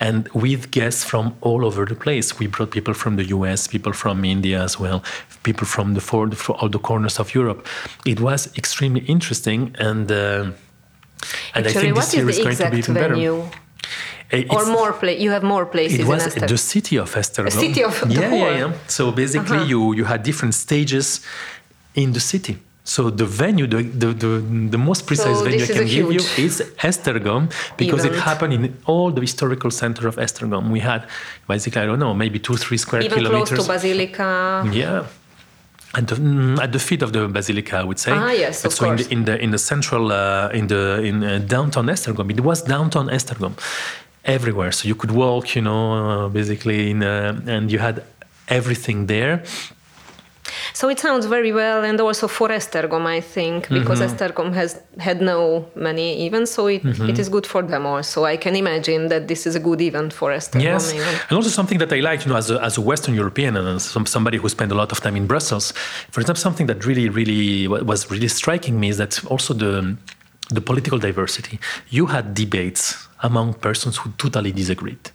and 0.00 0.28
with 0.28 0.70
guests 0.70 1.04
from 1.04 1.34
all 1.40 1.64
over 1.64 1.84
the 1.84 1.94
place. 1.94 2.38
We 2.38 2.46
brought 2.46 2.70
people 2.70 2.94
from 2.94 3.16
the 3.16 3.24
US, 3.24 3.66
people 3.66 3.92
from 3.92 4.24
India 4.24 4.62
as 4.62 4.78
well, 4.78 5.02
people 5.42 5.66
from 5.66 5.94
the 5.94 6.00
four, 6.00 6.30
from 6.32 6.56
all 6.60 6.68
the 6.68 6.78
corners 6.78 7.18
of 7.18 7.34
Europe. 7.34 7.66
It 8.04 8.20
was 8.20 8.54
extremely 8.56 9.02
interesting, 9.02 9.74
and 9.78 10.10
uh, 10.10 10.50
and 11.54 11.66
I 11.66 11.72
think 11.72 11.96
this 11.96 12.14
year 12.14 12.28
is 12.28 12.38
going 12.38 12.56
to 12.56 12.70
be 12.70 12.78
even 12.78 12.94
better. 12.94 13.14
venue? 13.14 13.40
Uh, 13.40 13.50
Or 14.50 14.66
more 14.66 14.92
place? 14.92 15.18
You 15.20 15.30
have 15.30 15.44
more 15.44 15.66
places 15.66 16.00
it 16.00 16.06
was 16.06 16.24
the 16.34 16.58
city 16.58 16.96
of 16.98 17.14
Esztergom. 17.14 17.52
city 17.52 17.82
of 17.84 17.94
the 18.00 18.14
yeah, 18.14 18.34
yeah, 18.34 18.58
yeah. 18.58 18.72
So 18.96 19.02
basically, 19.12 19.58
Uh-huh. 19.58 19.72
you 19.72 19.80
you 19.98 20.04
had 20.12 20.20
different 20.22 20.54
stages 20.54 21.06
in 21.94 22.12
the 22.12 22.20
city. 22.20 22.54
So 22.94 23.10
the 23.10 23.26
venue, 23.42 23.66
the 23.74 23.82
the, 24.02 24.08
the, 24.24 24.32
the 24.74 24.78
most 24.88 25.06
precise 25.10 25.38
So 25.38 25.44
venue 25.44 25.64
I 25.64 25.66
can 25.78 25.86
give 25.96 26.08
you 26.16 26.22
is 26.46 26.54
Esztergom 26.88 27.42
because 27.82 28.02
it 28.04 28.14
happened 28.28 28.52
in 28.58 28.62
all 28.90 29.08
the 29.16 29.20
historical 29.28 29.70
center 29.82 30.04
of 30.10 30.14
Esztergom. 30.26 30.62
We 30.76 30.80
had 30.80 31.00
basically 31.48 31.80
I 31.82 31.86
don't 31.86 31.98
know 32.04 32.14
maybe 32.14 32.38
two 32.38 32.56
three 32.64 32.78
square 32.84 33.02
Even 33.02 33.18
close 33.18 33.28
kilometers. 33.28 33.58
to 33.66 33.72
Basilica. 33.72 34.28
Yeah. 34.72 35.04
At 35.98 36.08
the, 36.08 36.16
mm, 36.16 36.58
at 36.64 36.70
the 36.72 36.78
feet 36.88 37.02
of 37.02 37.10
the 37.16 37.26
basilica, 37.28 37.74
I 37.82 37.84
would 37.88 37.98
say. 37.98 38.12
Ah, 38.12 38.30
yes, 38.44 38.62
But 38.62 38.72
of 38.72 38.76
so 38.78 38.84
in 38.84 38.90
course. 38.96 39.06
the 39.06 39.12
in 39.14 39.20
the 39.28 39.34
in 39.44 39.50
the 39.56 39.58
central 39.72 40.04
uh, 40.12 40.50
in 40.60 40.66
the 40.72 40.82
in 41.10 41.16
uh, 41.24 41.28
downtown 41.54 41.86
Esztergom, 41.94 42.26
it 42.30 42.40
was 42.40 42.58
downtown 42.74 43.06
Esztergom, 43.08 43.52
everywhere. 44.26 44.72
So 44.72 44.88
you 44.88 44.94
could 44.94 45.10
walk, 45.12 45.54
you 45.56 45.62
know, 45.62 45.82
uh, 46.26 46.28
basically, 46.28 46.90
in, 46.90 47.02
uh, 47.02 47.40
and 47.46 47.70
you 47.72 47.78
had 47.78 48.02
everything 48.48 49.06
there. 49.06 49.42
So 50.74 50.88
it 50.90 51.00
sounds 51.00 51.26
very 51.26 51.52
well, 51.52 51.82
and 51.84 51.98
also 52.00 52.28
for 52.28 52.48
Esztergom, 52.50 53.06
I 53.06 53.20
think, 53.20 53.68
because 53.68 54.00
Mm-hmm. 54.00 54.14
Esztergom 54.16 54.52
has 54.54 54.80
had 54.98 55.20
no 55.20 55.66
many 55.74 56.26
events, 56.26 56.50
so 56.52 56.66
it, 56.66 56.82
Mm-hmm. 56.82 57.08
it 57.10 57.18
is 57.18 57.28
good 57.28 57.46
for 57.46 57.62
them 57.62 57.86
also. 57.86 58.24
I 58.24 58.36
can 58.36 58.54
imagine 58.54 59.08
that 59.08 59.26
this 59.26 59.46
is 59.46 59.54
a 59.56 59.60
good 59.60 59.80
event 59.80 60.12
for 60.12 60.30
Esztergom. 60.30 60.62
Yes, 60.62 60.92
even. 60.94 61.14
and 61.28 61.36
also 61.38 61.48
something 61.48 61.78
that 61.78 61.92
I 61.92 62.00
like, 62.00 62.24
you 62.24 62.30
know, 62.30 62.36
as 62.36 62.50
a, 62.50 62.62
as 62.62 62.76
a 62.76 62.82
Western 62.82 63.14
European 63.14 63.56
and 63.56 63.66
as 63.76 63.84
some, 63.84 64.06
somebody 64.06 64.36
who 64.38 64.48
spent 64.48 64.70
a 64.70 64.74
lot 64.74 64.92
of 64.92 65.00
time 65.00 65.16
in 65.16 65.26
Brussels. 65.26 65.72
For 66.10 66.20
example, 66.20 66.42
something 66.42 66.66
that 66.66 66.84
really, 66.84 67.08
really 67.08 67.66
was 67.68 68.10
really 68.10 68.28
striking 68.28 68.78
me 68.78 68.88
is 68.90 68.98
that 68.98 69.24
also 69.26 69.54
the 69.54 69.96
the 70.50 70.60
political 70.60 70.98
diversity. 70.98 71.58
You 71.90 72.06
had 72.06 72.34
debates 72.34 73.08
among 73.22 73.54
persons 73.54 73.96
who 73.96 74.10
totally 74.18 74.52
disagreed. 74.52 75.10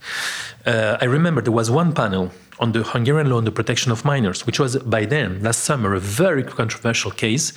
Uh, 0.66 0.98
I 1.00 1.06
remember 1.06 1.42
there 1.42 1.54
was 1.54 1.72
one 1.72 1.94
panel 1.94 2.32
on 2.60 2.74
the 2.74 2.84
Hungarian 2.84 3.30
law 3.30 3.38
on 3.38 3.46
the 3.46 3.52
protection 3.52 3.92
of 3.92 4.04
minors, 4.06 4.46
which 4.46 4.60
was 4.60 4.78
by 4.78 5.06
then 5.06 5.42
last 5.42 5.64
summer 5.64 5.94
a 5.94 6.00
very 6.00 6.44
controversial 6.44 7.12
case, 7.12 7.54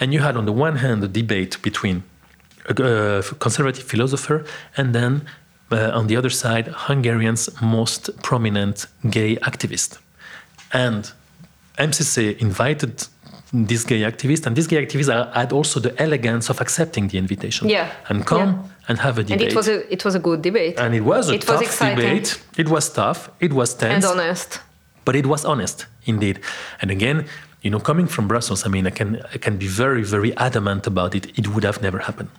and 0.00 0.12
you 0.12 0.20
had 0.20 0.36
on 0.36 0.46
the 0.46 0.52
one 0.52 0.76
hand 0.76 1.04
a 1.04 1.08
debate 1.08 1.60
between 1.62 2.02
a 2.68 3.18
uh, 3.18 3.22
conservative 3.38 3.84
philosopher, 3.84 4.44
and 4.76 4.94
then 4.94 5.22
uh, 5.70 5.90
on 5.94 6.08
the 6.08 6.16
other 6.16 6.30
side, 6.30 6.68
Hungarian's 6.68 7.48
most 7.62 8.10
prominent 8.22 8.86
gay 9.08 9.36
activist. 9.36 9.98
And 10.72 11.12
MCC 11.78 12.38
invited 12.38 13.06
this 13.52 13.84
gay 13.84 14.00
activist, 14.02 14.46
and 14.46 14.54
this 14.56 14.66
gay 14.66 14.84
activist 14.86 15.34
had 15.34 15.52
also 15.52 15.80
the 15.80 16.00
elegance 16.00 16.48
of 16.50 16.60
accepting 16.60 17.08
the 17.08 17.18
invitation 17.18 17.68
Yeah, 17.68 17.90
and 18.08 18.24
come 18.24 18.48
yeah. 18.48 18.88
and 18.88 18.98
have 18.98 19.18
a 19.18 19.22
debate. 19.24 19.40
And 19.42 19.50
it 19.50 19.56
was 19.56 19.68
a 19.68 19.92
it 19.92 20.04
was 20.04 20.14
a 20.14 20.20
good 20.20 20.42
debate. 20.42 20.78
and 20.78 20.94
it 20.94 21.00
was 21.02 21.30
a 21.30 21.34
it 21.34 21.42
tough 21.42 21.62
exciting 21.62 21.96
debate. 21.96 22.40
It 22.56 22.68
was 22.68 22.88
tough. 22.92 23.30
It 23.40 23.52
was 23.52 23.74
tense. 23.74 24.04
and 24.04 24.20
honest. 24.20 24.60
but 25.04 25.16
it 25.16 25.26
was 25.26 25.44
honest 25.44 25.86
indeed 26.04 26.36
and 26.80 26.90
again 26.90 27.18
you 27.64 27.70
know 27.72 27.80
coming 27.90 28.06
from 28.14 28.24
brussels 28.32 28.60
i 28.66 28.68
mean 28.74 28.86
i 28.86 28.90
can 28.98 29.08
i 29.34 29.38
can 29.38 29.54
be 29.64 29.66
very 29.66 30.02
very 30.14 30.30
adamant 30.36 30.86
about 30.86 31.14
it 31.18 31.24
it 31.40 31.46
would 31.52 31.64
have 31.64 31.78
never 31.86 31.98
happened 32.08 32.30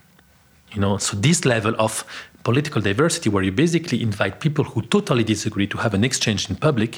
you 0.74 0.80
know 0.84 0.94
so 1.08 1.12
this 1.28 1.40
level 1.54 1.74
of 1.86 1.92
political 2.44 2.80
diversity 2.90 3.28
where 3.34 3.44
you 3.48 3.52
basically 3.52 4.00
invite 4.10 4.34
people 4.40 4.64
who 4.72 4.80
totally 4.96 5.24
disagree 5.24 5.68
to 5.74 5.78
have 5.84 5.94
an 6.00 6.04
exchange 6.10 6.42
in 6.50 6.56
public 6.56 6.92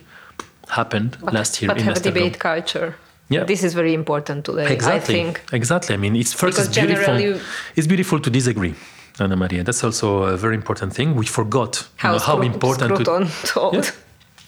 happened 0.79 1.11
last 1.37 1.51
year 1.61 1.67
but 1.71 1.77
in 1.77 1.83
have 1.85 1.97
a 1.97 1.99
debate 2.11 2.37
culture. 2.39 2.89
Yeah. 3.29 3.45
This 3.45 3.63
is 3.63 3.73
very 3.73 3.93
important 3.93 4.45
today. 4.45 4.67
exactly 4.73 5.15
I 5.15 5.23
think. 5.23 5.41
exactly 5.53 5.95
i 5.95 5.97
mean 5.97 6.15
it's 6.15 6.33
first 6.33 6.57
Because 6.57 6.67
it's 6.67 6.77
beautiful 6.77 7.15
generally- 7.17 7.41
it's 7.75 7.87
beautiful 7.87 8.19
to 8.19 8.29
disagree 8.29 8.73
Anna 9.19 9.35
Maria, 9.35 9.63
that's 9.63 9.83
also 9.83 10.23
a 10.23 10.37
very 10.37 10.55
important 10.55 10.91
thing. 10.95 11.13
We 11.15 11.27
forgot 11.27 11.71
you 11.81 11.87
How, 11.97 12.11
know, 12.13 12.19
how 12.19 12.41
important 12.41 12.89
to, 12.97 13.03
Scruton 13.05 13.27
told. 13.53 13.73
Yeah. 13.75 13.91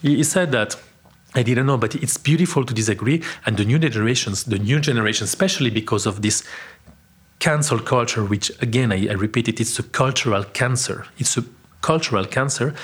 He 0.02 0.16
he 0.16 0.24
said 0.24 0.50
that. 0.52 0.76
I 1.40 1.42
didn't 1.44 1.66
know, 1.66 1.78
but 1.78 1.94
it's 1.94 2.18
beautiful 2.30 2.64
to 2.64 2.74
disagree. 2.74 3.22
And 3.44 3.56
the 3.56 3.64
new 3.64 3.78
generations, 3.78 4.42
the 4.44 4.58
new 4.58 4.80
generation, 4.80 5.24
especially 5.24 5.70
because 5.70 6.04
of 6.10 6.14
this 6.20 6.42
cancel 7.38 7.78
culture, 7.78 8.24
which 8.24 8.50
again, 8.60 8.90
I, 8.92 9.06
I 9.08 9.14
repeat 9.26 9.46
it, 9.48 9.60
it's 9.60 9.78
a 9.78 9.82
cultural 10.02 10.44
cancer. 10.60 10.98
It's 11.18 11.36
a 11.36 11.44
cultural 11.82 12.24
cancer. 12.24 12.74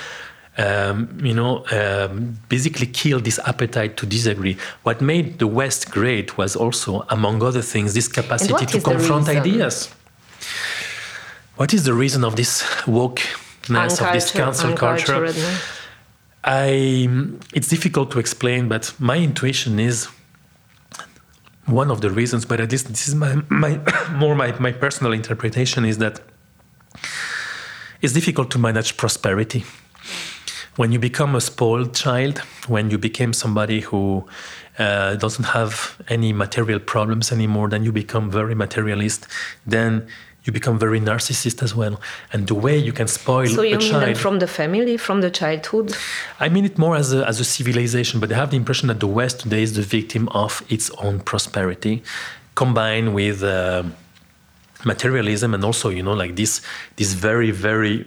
Um, 0.55 1.17
you 1.23 1.33
know, 1.33 1.65
um, 1.71 2.37
basically 2.47 2.85
killed 2.85 3.23
this 3.23 3.39
appetite 3.39 3.97
to 3.97 4.05
disagree. 4.05 4.55
What 4.83 5.01
made 5.01 5.39
the 5.39 5.47
West 5.47 5.89
great 5.89 6.37
was 6.37 6.55
also, 6.55 7.07
among 7.09 7.41
other 7.41 7.63
things, 7.63 7.95
this 7.95 8.07
capacity 8.07 8.67
to 8.67 8.79
confront 8.79 9.29
ideas. 9.29 9.89
What 11.55 11.73
is 11.73 11.85
the 11.85 11.93
reason 11.93 12.23
of 12.23 12.35
this 12.35 12.61
wokeness, 12.85 13.99
of 13.99 14.13
this 14.13 14.31
cancel 14.31 14.75
culture? 14.75 15.33
I 16.43 17.31
it's 17.53 17.69
difficult 17.69 18.11
to 18.11 18.19
explain, 18.19 18.67
but 18.67 18.93
my 18.99 19.17
intuition 19.17 19.79
is 19.79 20.07
one 21.65 21.89
of 21.89 22.01
the 22.01 22.09
reasons, 22.09 22.45
but 22.45 22.59
at 22.59 22.71
least 22.71 22.87
this 22.87 23.07
is 23.07 23.15
my, 23.15 23.41
my 23.49 23.79
more 24.11 24.35
my, 24.35 24.51
my 24.59 24.71
personal 24.71 25.13
interpretation 25.13 25.85
is 25.85 25.97
that 25.99 26.19
it's 28.01 28.13
difficult 28.13 28.51
to 28.51 28.59
manage 28.59 28.97
prosperity. 28.97 29.63
When 30.75 30.91
you 30.91 30.99
become 30.99 31.35
a 31.35 31.41
spoiled 31.41 31.93
child, 31.93 32.39
when 32.67 32.89
you 32.89 32.97
become 32.97 33.33
somebody 33.33 33.81
who 33.81 34.25
uh, 34.79 35.15
doesn't 35.15 35.45
have 35.45 36.01
any 36.07 36.33
material 36.33 36.79
problems 36.79 37.31
anymore, 37.31 37.69
then 37.69 37.83
you 37.83 37.91
become 37.91 38.31
very 38.31 38.55
materialist. 38.55 39.27
Then 39.67 40.07
you 40.43 40.51
become 40.51 40.77
very 40.77 40.99
narcissist 40.99 41.63
as 41.63 41.73
well. 41.75 42.01
And 42.31 42.47
the 42.47 42.55
way 42.55 42.77
you 42.77 42.91
can 42.91 43.07
spoil 43.07 43.47
So 43.47 43.61
you 43.61 43.75
a 43.75 43.79
mean 43.79 43.91
child. 43.91 44.17
from 44.17 44.39
the 44.39 44.47
family, 44.47 44.97
from 44.97 45.21
the 45.21 45.31
childhood? 45.31 45.95
I 46.39 46.49
mean 46.49 46.65
it 46.65 46.77
more 46.77 46.95
as 46.95 47.13
a, 47.13 47.25
as 47.27 47.39
a 47.39 47.45
civilization, 47.45 48.19
but 48.19 48.31
I 48.31 48.35
have 48.35 48.51
the 48.51 48.57
impression 48.57 48.87
that 48.87 48.99
the 48.99 49.07
West 49.07 49.41
today 49.41 49.63
is 49.63 49.75
the 49.75 49.81
victim 49.81 50.27
of 50.29 50.63
its 50.69 50.89
own 50.91 51.19
prosperity, 51.21 52.03
combined 52.55 53.13
with 53.13 53.41
uh, 53.43 53.83
materialism 54.83 55.53
and 55.53 55.63
also, 55.63 55.89
you 55.89 56.03
know, 56.03 56.13
like 56.13 56.35
this 56.35 56.61
this 56.97 57.13
very 57.13 57.51
very 57.51 58.05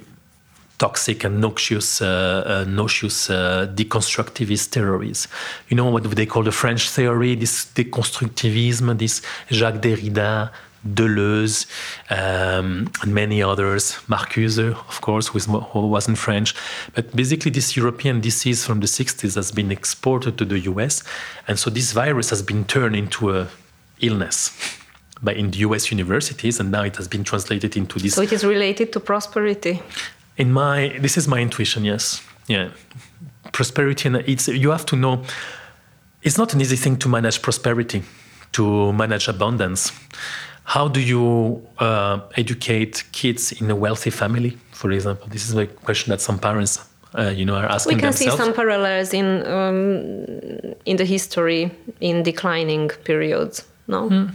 toxic 0.78 1.24
and 1.24 1.40
noxious, 1.40 2.02
uh, 2.02 2.06
uh, 2.46 2.64
noxious 2.68 3.30
uh, 3.30 3.66
deconstructivist 3.74 4.66
theories. 4.68 5.28
You 5.68 5.76
know 5.76 5.90
what 5.90 6.04
they 6.04 6.26
call 6.26 6.42
the 6.42 6.52
French 6.52 6.90
theory, 6.90 7.34
this 7.34 7.66
deconstructivism, 7.74 8.98
this 8.98 9.22
Jacques 9.50 9.80
Derrida, 9.80 10.50
Deleuze, 10.86 11.66
um, 12.10 12.90
and 13.02 13.14
many 13.14 13.42
others, 13.42 13.92
Marcuse, 14.08 14.58
of 14.58 15.00
course, 15.00 15.28
who, 15.28 15.38
is, 15.38 15.46
who 15.46 15.86
wasn't 15.86 16.18
French. 16.18 16.54
But 16.94 17.14
basically, 17.14 17.50
this 17.50 17.76
European 17.76 18.20
disease 18.20 18.64
from 18.64 18.80
the 18.80 18.86
60s 18.86 19.34
has 19.34 19.50
been 19.50 19.72
exported 19.72 20.38
to 20.38 20.44
the 20.44 20.60
US. 20.60 21.02
And 21.48 21.58
so 21.58 21.70
this 21.70 21.92
virus 21.92 22.30
has 22.30 22.42
been 22.42 22.64
turned 22.64 22.96
into 22.96 23.36
a 23.36 23.48
illness 24.00 24.50
by 25.22 25.32
in 25.32 25.50
the 25.50 25.58
US 25.58 25.90
universities, 25.90 26.60
and 26.60 26.70
now 26.70 26.82
it 26.82 26.96
has 26.96 27.08
been 27.08 27.24
translated 27.24 27.76
into 27.76 27.98
this 27.98 28.14
So 28.14 28.22
it 28.22 28.32
is 28.32 28.44
related 28.44 28.92
to 28.92 29.00
prosperity. 29.00 29.82
In 30.36 30.52
my 30.52 30.98
this 31.00 31.16
is 31.16 31.26
my 31.28 31.40
intuition 31.40 31.84
yes 31.84 32.22
yeah 32.48 32.68
prosperity, 33.52 34.08
and 34.08 34.16
it's 34.26 34.48
you 34.48 34.70
have 34.70 34.84
to 34.86 34.96
know. 34.96 35.22
It's 36.22 36.38
not 36.38 36.54
an 36.54 36.60
easy 36.60 36.76
thing 36.76 36.96
to 36.98 37.08
manage 37.08 37.40
prosperity, 37.40 38.02
to 38.52 38.92
manage 38.92 39.28
abundance. 39.28 39.92
How 40.64 40.88
do 40.88 41.00
you 41.00 41.62
uh, 41.78 42.20
educate 42.36 43.04
kids 43.12 43.52
in 43.60 43.70
a 43.70 43.76
wealthy 43.76 44.10
family, 44.10 44.58
for 44.72 44.90
example? 44.90 45.28
This 45.28 45.48
is 45.48 45.54
a 45.56 45.66
question 45.66 46.10
that 46.10 46.20
some 46.20 46.38
parents, 46.38 46.80
uh, 47.16 47.32
you 47.38 47.44
know, 47.44 47.54
are 47.54 47.66
asking 47.66 47.96
We 47.96 48.00
can 48.00 48.10
themselves. 48.10 48.36
see 48.36 48.44
some 48.44 48.52
parallels 48.52 49.14
in 49.14 49.26
um, 49.46 49.74
in 50.84 50.96
the 50.96 51.04
history 51.04 51.70
in 52.00 52.22
declining 52.22 52.88
periods. 53.04 53.64
No, 53.86 54.28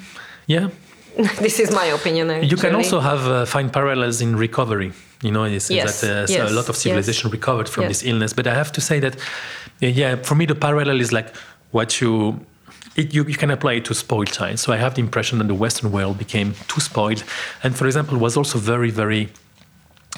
yeah, 0.48 0.70
this 1.40 1.60
is 1.60 1.72
my 1.72 1.86
opinion. 1.86 2.30
Actually. 2.30 2.48
You 2.50 2.58
can 2.58 2.76
also 2.76 3.00
have 3.00 3.28
uh, 3.28 3.46
find 3.46 3.72
parallels 3.72 4.22
in 4.22 4.36
recovery. 4.36 4.92
You 5.22 5.32
know, 5.32 5.46
Yes, 5.46 5.68
that 5.68 6.04
uh, 6.04 6.26
yes, 6.32 6.52
a 6.52 6.54
lot 6.54 6.70
of 6.70 6.76
civilization 6.76 7.28
yes. 7.28 7.34
recovered 7.34 7.70
from 7.70 7.84
Yes. 7.84 7.90
this 8.00 8.04
illness. 8.10 8.34
But 8.34 8.48
I 8.48 8.54
have 8.56 8.72
to 8.72 8.82
say 8.82 9.00
that, 9.00 9.16
yeah, 9.80 10.16
for 10.16 10.36
me 10.36 10.46
the 10.46 10.56
parallel 10.56 11.00
is 11.02 11.12
like 11.12 11.36
what 11.72 12.02
you. 12.02 12.40
It, 12.98 13.14
you, 13.14 13.24
you 13.24 13.36
can 13.36 13.52
apply 13.52 13.74
it 13.74 13.86
to 13.86 13.94
spoiled 13.94 14.32
child. 14.34 14.60
So 14.60 14.74
I 14.74 14.78
have 14.78 14.96
the 14.96 15.02
impression 15.02 15.38
that 15.38 15.48
the 15.48 15.56
Western 15.56 15.92
world 15.94 16.18
became 16.18 16.56
too 16.68 16.82
spoiled, 16.82 17.24
and 17.64 17.74
for 17.74 17.86
example, 17.86 18.18
was 18.18 18.36
also 18.36 18.58
very, 18.60 18.92
very 18.92 19.30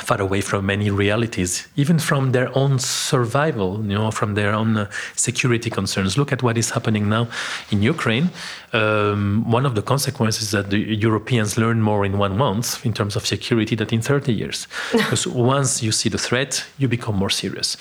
far 0.04 0.22
away 0.22 0.42
from 0.42 0.66
many 0.66 0.90
realities, 0.90 1.68
even 1.76 1.98
from 2.00 2.32
their 2.32 2.56
own 2.58 2.80
survival, 2.80 3.84
you 3.86 3.96
know, 3.96 4.12
from 4.12 4.36
their 4.36 4.54
own 4.54 4.78
uh, 4.78 4.90
security 5.16 5.70
concerns. 5.70 6.18
Look 6.18 6.32
at 6.32 6.44
what 6.44 6.58
is 6.58 6.72
happening 6.72 7.10
now 7.10 7.28
in 7.72 7.82
Ukraine. 7.82 8.30
Um, 8.74 9.50
one 9.50 9.66
of 9.66 9.76
the 9.76 9.82
consequences 9.82 10.44
is 10.44 10.52
that 10.52 10.70
the 10.70 10.80
Europeans 10.80 11.58
learn 11.58 11.82
more 11.82 12.06
in 12.06 12.18
one 12.18 12.38
month 12.38 12.86
in 12.86 12.94
terms 12.94 13.16
of 13.16 13.26
security 13.26 13.76
than 13.76 13.90
in 13.90 14.02
30 14.02 14.34
years. 14.34 14.68
because 14.92 15.26
once 15.28 15.82
you 15.82 15.92
see 15.92 16.10
the 16.10 16.18
threat, 16.18 16.66
you 16.78 16.88
become 16.88 17.16
more 17.16 17.30
serious. 17.30 17.78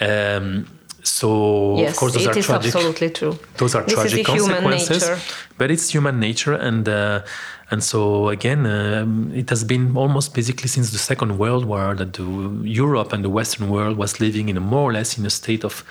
Um, 0.00 0.66
so, 1.06 1.78
yes, 1.78 1.92
of 1.92 1.96
course, 1.98 2.14
those 2.14 2.26
it 2.26 2.28
are 2.34 2.38
is 2.38 2.46
tragic. 2.46 2.74
absolutely 2.74 3.10
true. 3.10 3.38
Those 3.58 3.76
are 3.76 3.82
This 3.84 3.92
is 3.92 3.98
tragic 4.00 4.26
consequences, 4.26 5.08
but 5.56 5.70
it's 5.70 5.88
human 5.90 6.18
nature, 6.18 6.54
and 6.54 6.88
uh, 6.88 7.22
and 7.70 7.82
so 7.82 8.28
again, 8.28 8.64
um, 8.64 9.32
it 9.34 9.50
has 9.50 9.64
been 9.64 9.96
almost 9.96 10.34
basically 10.34 10.68
since 10.68 10.90
the 10.90 10.98
Second 10.98 11.38
World 11.38 11.64
War 11.64 11.94
that 11.96 12.12
the, 12.12 12.60
Europe 12.62 13.12
and 13.12 13.24
the 13.24 13.30
Western 13.30 13.68
world 13.68 13.96
was 13.96 14.20
living 14.20 14.48
in 14.48 14.56
a 14.56 14.60
more 14.60 14.90
or 14.90 14.92
less 14.92 15.18
in 15.18 15.26
a 15.26 15.30
state 15.30 15.64
of 15.64 15.84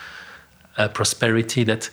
uh, 0.78 0.88
prosperity 0.88 1.64
that 1.66 1.90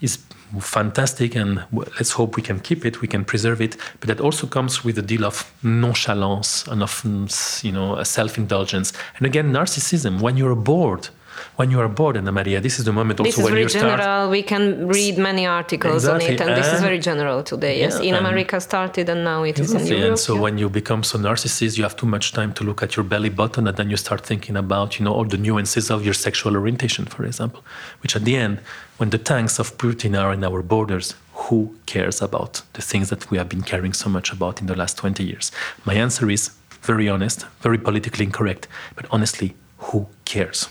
is 0.00 0.18
fantastic, 0.60 1.34
and 1.34 1.64
let's 1.72 2.12
hope 2.12 2.36
we 2.36 2.42
can 2.42 2.60
keep 2.60 2.84
it, 2.84 3.00
we 3.00 3.08
can 3.08 3.24
preserve 3.24 3.60
it. 3.60 3.76
But 3.98 4.08
that 4.08 4.20
also 4.20 4.46
comes 4.46 4.84
with 4.84 4.98
a 4.98 5.02
deal 5.02 5.24
of 5.24 5.52
nonchalance 5.62 6.66
and 6.68 6.82
of 6.82 7.02
mm, 7.02 7.64
you 7.64 7.72
know 7.72 8.02
self-indulgence, 8.02 8.92
and 9.16 9.26
again, 9.26 9.52
narcissism. 9.52 10.20
When 10.20 10.36
you're 10.36 10.54
bored. 10.54 11.08
When 11.56 11.70
you 11.70 11.80
are 11.80 11.88
bored, 11.88 12.16
Anna 12.16 12.32
Maria, 12.32 12.60
this 12.60 12.78
is 12.78 12.84
the 12.84 12.92
moment 12.92 13.20
also 13.20 13.42
when 13.42 13.54
you're. 13.54 13.64
This 13.64 13.74
is 13.74 13.82
when 13.82 13.88
very 13.88 13.96
you 13.96 14.00
start 14.00 14.00
general. 14.00 14.30
We 14.30 14.42
can 14.42 14.88
read 14.88 15.18
many 15.18 15.46
articles 15.46 16.06
on 16.06 16.20
it, 16.20 16.40
and 16.40 16.50
this 16.56 16.72
is 16.72 16.80
very 16.80 16.98
general 16.98 17.42
today. 17.42 17.78
Yes, 17.78 17.94
Yeah, 18.00 18.08
in 18.08 18.14
America 18.14 18.60
started, 18.60 19.08
and 19.08 19.24
now 19.24 19.42
it 19.44 19.58
is 19.58 19.72
in 19.72 19.86
Europe. 19.86 20.04
And 20.08 20.18
so 20.18 20.34
yeah. 20.34 20.40
when 20.40 20.58
you 20.58 20.68
become 20.68 21.02
so 21.02 21.18
narcissist, 21.18 21.76
you 21.78 21.84
have 21.88 21.96
too 21.96 22.06
much 22.06 22.32
time 22.32 22.52
to 22.54 22.64
look 22.64 22.82
at 22.82 22.96
your 22.96 23.04
belly 23.04 23.30
button, 23.40 23.66
and 23.68 23.76
then 23.76 23.88
you 23.90 23.96
start 23.96 24.20
thinking 24.30 24.56
about, 24.56 24.98
you 24.98 25.04
know, 25.04 25.12
all 25.12 25.24
the 25.24 25.38
nuances 25.46 25.90
of 25.90 26.04
your 26.04 26.14
sexual 26.14 26.56
orientation, 26.56 27.04
for 27.06 27.24
example. 27.24 27.62
Which 28.02 28.16
at 28.16 28.24
the 28.24 28.36
end, 28.36 28.60
when 28.98 29.10
the 29.10 29.18
tanks 29.18 29.58
of 29.58 29.76
Putin 29.78 30.12
are 30.20 30.32
in 30.32 30.42
our 30.44 30.62
borders, 30.62 31.14
who 31.34 31.74
cares 31.86 32.22
about 32.22 32.62
the 32.72 32.82
things 32.82 33.10
that 33.10 33.30
we 33.30 33.38
have 33.38 33.48
been 33.48 33.62
caring 33.62 33.92
so 33.92 34.08
much 34.08 34.32
about 34.32 34.60
in 34.60 34.66
the 34.66 34.76
last 34.76 34.96
20 34.96 35.22
years? 35.24 35.52
My 35.84 35.94
answer 35.94 36.30
is 36.30 36.50
very 36.82 37.08
honest, 37.08 37.46
very 37.60 37.78
politically 37.78 38.24
incorrect, 38.24 38.68
but 38.94 39.06
honestly, 39.10 39.54
who 39.78 40.06
cares? 40.24 40.68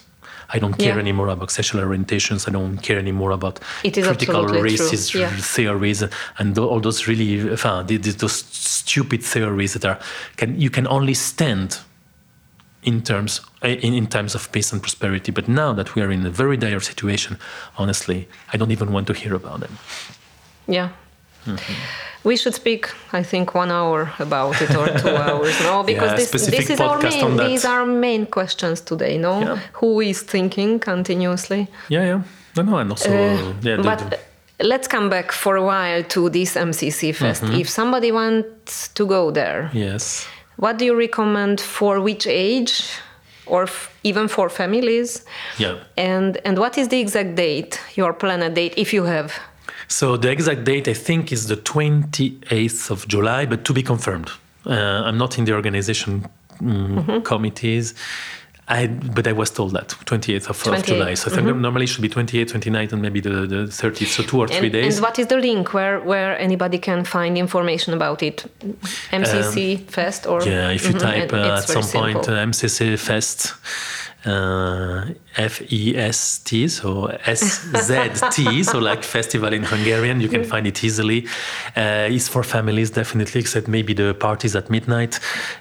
I 0.55 0.59
don't 0.59 0.77
care 0.77 0.93
Yeah. 0.95 0.99
anymore 0.99 1.29
about 1.29 1.51
sexual 1.51 1.81
orientations. 1.83 2.47
I 2.47 2.51
don't 2.51 2.77
care 2.77 2.99
anymore 2.99 3.31
about 3.31 3.59
It 3.83 3.97
is 3.97 4.05
critical 4.07 4.45
racist 4.45 5.13
yeah. 5.19 5.29
theories 5.55 6.03
and 6.37 6.57
all 6.57 6.79
those 6.79 7.07
really 7.07 7.49
enfin, 7.51 7.87
the- 7.87 7.97
the- 7.97 8.11
those 8.17 8.43
stupid 8.51 9.23
theories 9.23 9.73
that 9.73 9.85
are 9.85 9.97
can 10.37 10.59
you 10.59 10.69
can 10.69 10.87
only 10.87 11.13
stand 11.15 11.79
in 12.83 13.01
terms 13.01 13.41
in, 13.63 13.93
in 13.93 14.07
times 14.07 14.35
of 14.35 14.51
peace 14.51 14.73
and 14.73 14.81
prosperity 14.81 15.31
but 15.31 15.47
now 15.47 15.73
that 15.73 15.95
we 15.95 16.01
are 16.03 16.11
in 16.13 16.25
a 16.25 16.29
very 16.29 16.57
dire 16.57 16.81
situation 16.81 17.37
honestly 17.77 18.27
i 18.53 18.57
don't 18.57 18.71
even 18.71 18.91
want 18.91 19.07
to 19.07 19.13
hear 19.13 19.33
about 19.35 19.59
them 19.61 19.77
Yeah. 20.67 20.89
Mm-hmm. 21.45 21.73
We 22.29 22.37
should 22.37 22.53
speak, 22.55 22.87
I 23.11 23.21
think, 23.23 23.53
one 23.53 23.69
hour 23.69 24.13
about 24.19 24.61
it 24.61 24.73
or 24.75 24.87
two 24.97 25.15
hours, 25.27 25.59
no? 25.61 25.83
Because 25.83 26.11
Yeah, 26.11 26.15
this, 26.15 26.31
this 26.47 26.69
is 26.69 26.79
our 26.79 26.97
main, 27.01 27.35
these 27.37 27.65
are 27.65 27.85
main 27.85 28.25
questions 28.27 28.79
today, 28.81 29.17
no? 29.17 29.39
Yeah. 29.41 29.59
Who 29.73 29.99
is 30.01 30.21
thinking 30.23 30.79
continuously? 30.79 31.67
yeah 31.89 32.05
yeah 32.05 32.21
no 32.55 32.63
no 32.63 32.77
and 32.77 32.91
also 32.91 33.09
Uh, 33.09 33.53
yeah, 33.61 33.75
the- 33.77 33.83
but 33.83 33.99
the- 34.09 34.19
let's 34.69 34.87
come 34.87 35.09
back 35.09 35.31
for 35.33 35.55
a 35.57 35.61
while 35.63 36.03
to 36.03 36.29
this 36.29 36.55
MCC 36.55 37.11
Fest. 37.13 37.43
Mm-hmm. 37.43 37.59
If 37.61 37.67
somebody 37.69 38.11
wants 38.11 38.87
to 38.93 39.05
go 39.05 39.31
there, 39.31 39.69
yes 39.73 40.25
what 40.55 40.77
do 40.77 40.85
you 40.85 40.95
recommend 40.97 41.59
for 41.59 41.99
which 41.99 42.25
age 42.27 42.73
or 43.45 43.63
f- 43.63 43.89
even 44.03 44.27
for 44.27 44.49
families? 44.49 45.25
yeah 45.57 45.75
And, 45.97 46.37
and 46.45 46.57
what 46.57 46.77
is 46.77 46.87
the 46.87 46.99
exact 46.99 47.35
date, 47.35 47.79
your 47.95 48.13
planned 48.13 48.55
date, 48.55 48.73
if 48.77 48.93
you 48.93 49.03
have? 49.05 49.31
So 49.87 50.17
the 50.17 50.31
exact 50.31 50.63
date 50.63 50.87
I 50.87 50.93
think 50.93 51.31
is 51.31 51.47
the 51.47 51.57
28th 51.57 52.89
of 52.91 53.07
July, 53.07 53.45
but 53.45 53.63
to 53.65 53.73
be 53.73 53.83
confirmed. 53.83 54.29
Uh, 54.65 54.71
I'm 55.05 55.17
not 55.17 55.37
in 55.37 55.45
the 55.45 55.53
organization 55.53 56.27
mm, 56.59 57.23
committees. 57.23 57.93
I, 58.65 58.87
but 58.87 59.27
I 59.27 59.33
was 59.33 59.51
told 59.51 59.73
that 59.73 59.89
28th 59.89 60.49
of, 60.49 60.67
of 60.73 60.85
July. 60.85 61.15
So 61.15 61.29
I 61.29 61.35
think 61.35 61.57
normally 61.57 61.83
it 61.83 61.87
should 61.87 62.01
be 62.01 62.07
28, 62.07 62.47
29, 62.47 62.89
and 62.93 63.01
maybe 63.01 63.19
the, 63.19 63.45
the 63.45 63.55
30th. 63.67 64.07
So 64.07 64.23
two 64.23 64.39
or 64.39 64.47
three 64.47 64.67
And, 64.67 64.71
days. 64.71 64.95
and 64.95 65.03
what 65.03 65.19
is 65.19 65.27
the 65.27 65.35
link 65.35 65.73
where, 65.73 65.99
where 65.99 66.39
anybody 66.39 66.79
can 66.79 67.03
find 67.03 67.37
information 67.37 67.93
about 67.93 68.23
it? 68.23 68.45
MCC 69.11 69.85
Fest 69.89 70.25
or? 70.25 70.41
Um, 70.41 70.47
yeah, 70.47 70.69
if 70.71 70.85
you 70.87 70.93
Mhm, 70.95 70.99
type 70.99 71.33
uh, 71.33 71.57
at 71.57 71.67
some 71.67 71.83
point 71.83 72.29
uh, 72.29 72.45
MCC 72.45 72.97
Fest, 72.97 73.53
uh, 74.25 75.05
F 75.35 75.61
E 75.71 75.97
S 75.97 76.39
T, 76.39 76.67
so 76.67 77.07
S 77.25 77.65
Z 77.81 78.29
T, 78.31 78.63
so 78.63 78.79
like 78.79 79.03
festival 79.03 79.51
in 79.51 79.63
Hungarian, 79.63 80.21
you 80.21 80.29
can 80.29 80.43
find 80.43 80.65
it 80.67 80.83
easily. 80.83 81.27
Uh, 81.75 82.07
it's 82.09 82.27
for 82.27 82.43
families, 82.43 82.89
definitely, 82.91 83.41
except 83.41 83.67
maybe 83.67 83.93
the 83.93 84.13
parties 84.13 84.55
at 84.55 84.69
midnight 84.69 85.19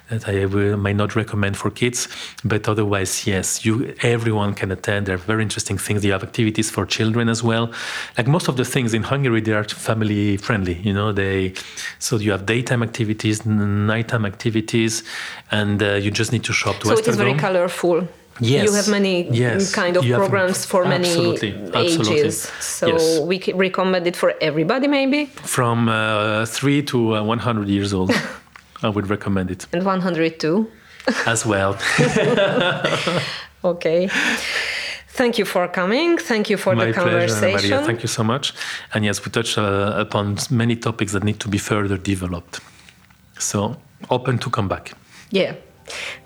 that 0.09 0.27
I 0.27 0.45
will, 0.45 0.77
might 0.77 0.95
not 0.95 1.15
recommend 1.15 1.57
for 1.57 1.69
kids. 1.71 2.07
But 2.43 2.69
otherwise, 2.69 3.27
yes, 3.27 3.65
you 3.65 3.93
everyone 4.01 4.53
can 4.53 4.71
attend. 4.71 5.07
There 5.07 5.15
are 5.15 5.17
very 5.17 5.43
interesting 5.43 5.77
things. 5.77 6.05
You 6.05 6.11
have 6.11 6.23
activities 6.23 6.69
for 6.69 6.85
children 6.85 7.29
as 7.29 7.43
well. 7.43 7.71
Like 8.17 8.27
most 8.27 8.47
of 8.47 8.55
the 8.57 8.65
things 8.65 8.93
in 8.93 9.03
Hungary, 9.03 9.41
they 9.41 9.53
are 9.53 9.63
family 9.63 10.37
friendly. 10.37 10.75
You 10.75 10.93
know, 10.93 11.11
they 11.11 11.53
so 11.99 12.17
you 12.17 12.31
have 12.31 12.45
daytime 12.45 12.83
activities, 12.83 13.45
nighttime 13.45 14.25
activities, 14.25 15.03
and 15.51 15.81
uh, 15.81 15.95
you 15.95 16.11
just 16.11 16.31
need 16.31 16.43
to 16.45 16.53
shop 16.53 16.79
to 16.79 16.87
So 16.87 16.93
it 16.93 17.07
is 17.07 17.17
very 17.17 17.35
colorful. 17.35 18.07
Yes. 18.39 18.63
You 18.65 18.73
have 18.73 18.87
many 18.89 19.27
Yes. 19.31 19.71
kind 19.71 19.97
of 19.97 20.03
You 20.05 20.15
programs 20.15 20.65
for 20.65 20.83
many 20.85 21.07
Absolutely. 21.07 21.53
Absolutely. 21.73 22.19
ages. 22.19 22.51
So 22.59 22.87
Yes. 22.87 23.19
we 23.19 23.37
recommend 23.53 24.07
it 24.07 24.15
for 24.15 24.33
everybody, 24.41 24.87
maybe, 24.87 25.25
from 25.43 25.87
uh, 25.87 26.45
three 26.45 26.81
to 26.83 27.15
uh, 27.17 27.23
100 27.23 27.67
years 27.67 27.93
old. 27.93 28.11
I 28.83 28.89
would 28.89 29.09
recommend 29.09 29.49
it 29.51 29.65
and 29.71 29.83
102. 29.85 30.67
as 31.25 31.45
well. 31.45 31.77
Okay. 33.63 34.09
Thank 35.15 35.37
you 35.37 35.45
for 35.45 35.67
coming. 35.67 36.17
Thank 36.17 36.49
you 36.49 36.57
for 36.57 36.75
My 36.75 36.85
the 36.85 36.93
pleasure, 36.93 37.09
conversation. 37.11 37.69
Maria. 37.69 37.85
Thank 37.85 38.01
you 38.01 38.07
so 38.09 38.23
much. 38.23 38.53
And 38.93 39.05
yes, 39.05 39.23
we 39.23 39.31
touched 39.31 39.57
uh, 39.57 39.93
upon 39.95 40.37
many 40.49 40.75
topics 40.75 41.11
that 41.13 41.23
need 41.23 41.39
to 41.39 41.47
be 41.49 41.57
further 41.59 41.97
developed. 41.97 42.59
So 43.39 43.77
open 44.09 44.37
to 44.39 44.49
come 44.49 44.67
back. 44.67 44.93
Yeah. 45.31 45.53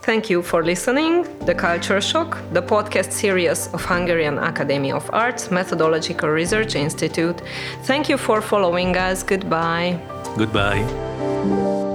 Thank 0.02 0.30
you 0.30 0.42
for 0.42 0.64
listening. 0.64 1.24
The 1.46 1.54
Culture 1.54 2.02
Shock, 2.02 2.38
the 2.54 2.62
podcast 2.62 3.12
series 3.12 3.68
of 3.74 3.84
Hungarian 3.86 4.38
Academy 4.38 4.92
of 4.92 5.10
Arts 5.14 5.52
Methodological 5.52 6.30
Research 6.30 6.76
Institute. 6.76 7.42
Thank 7.84 8.10
you 8.10 8.18
for 8.18 8.42
following 8.42 8.96
us. 8.96 9.24
Goodbye. 9.24 10.00
Goodbye. 10.38 11.86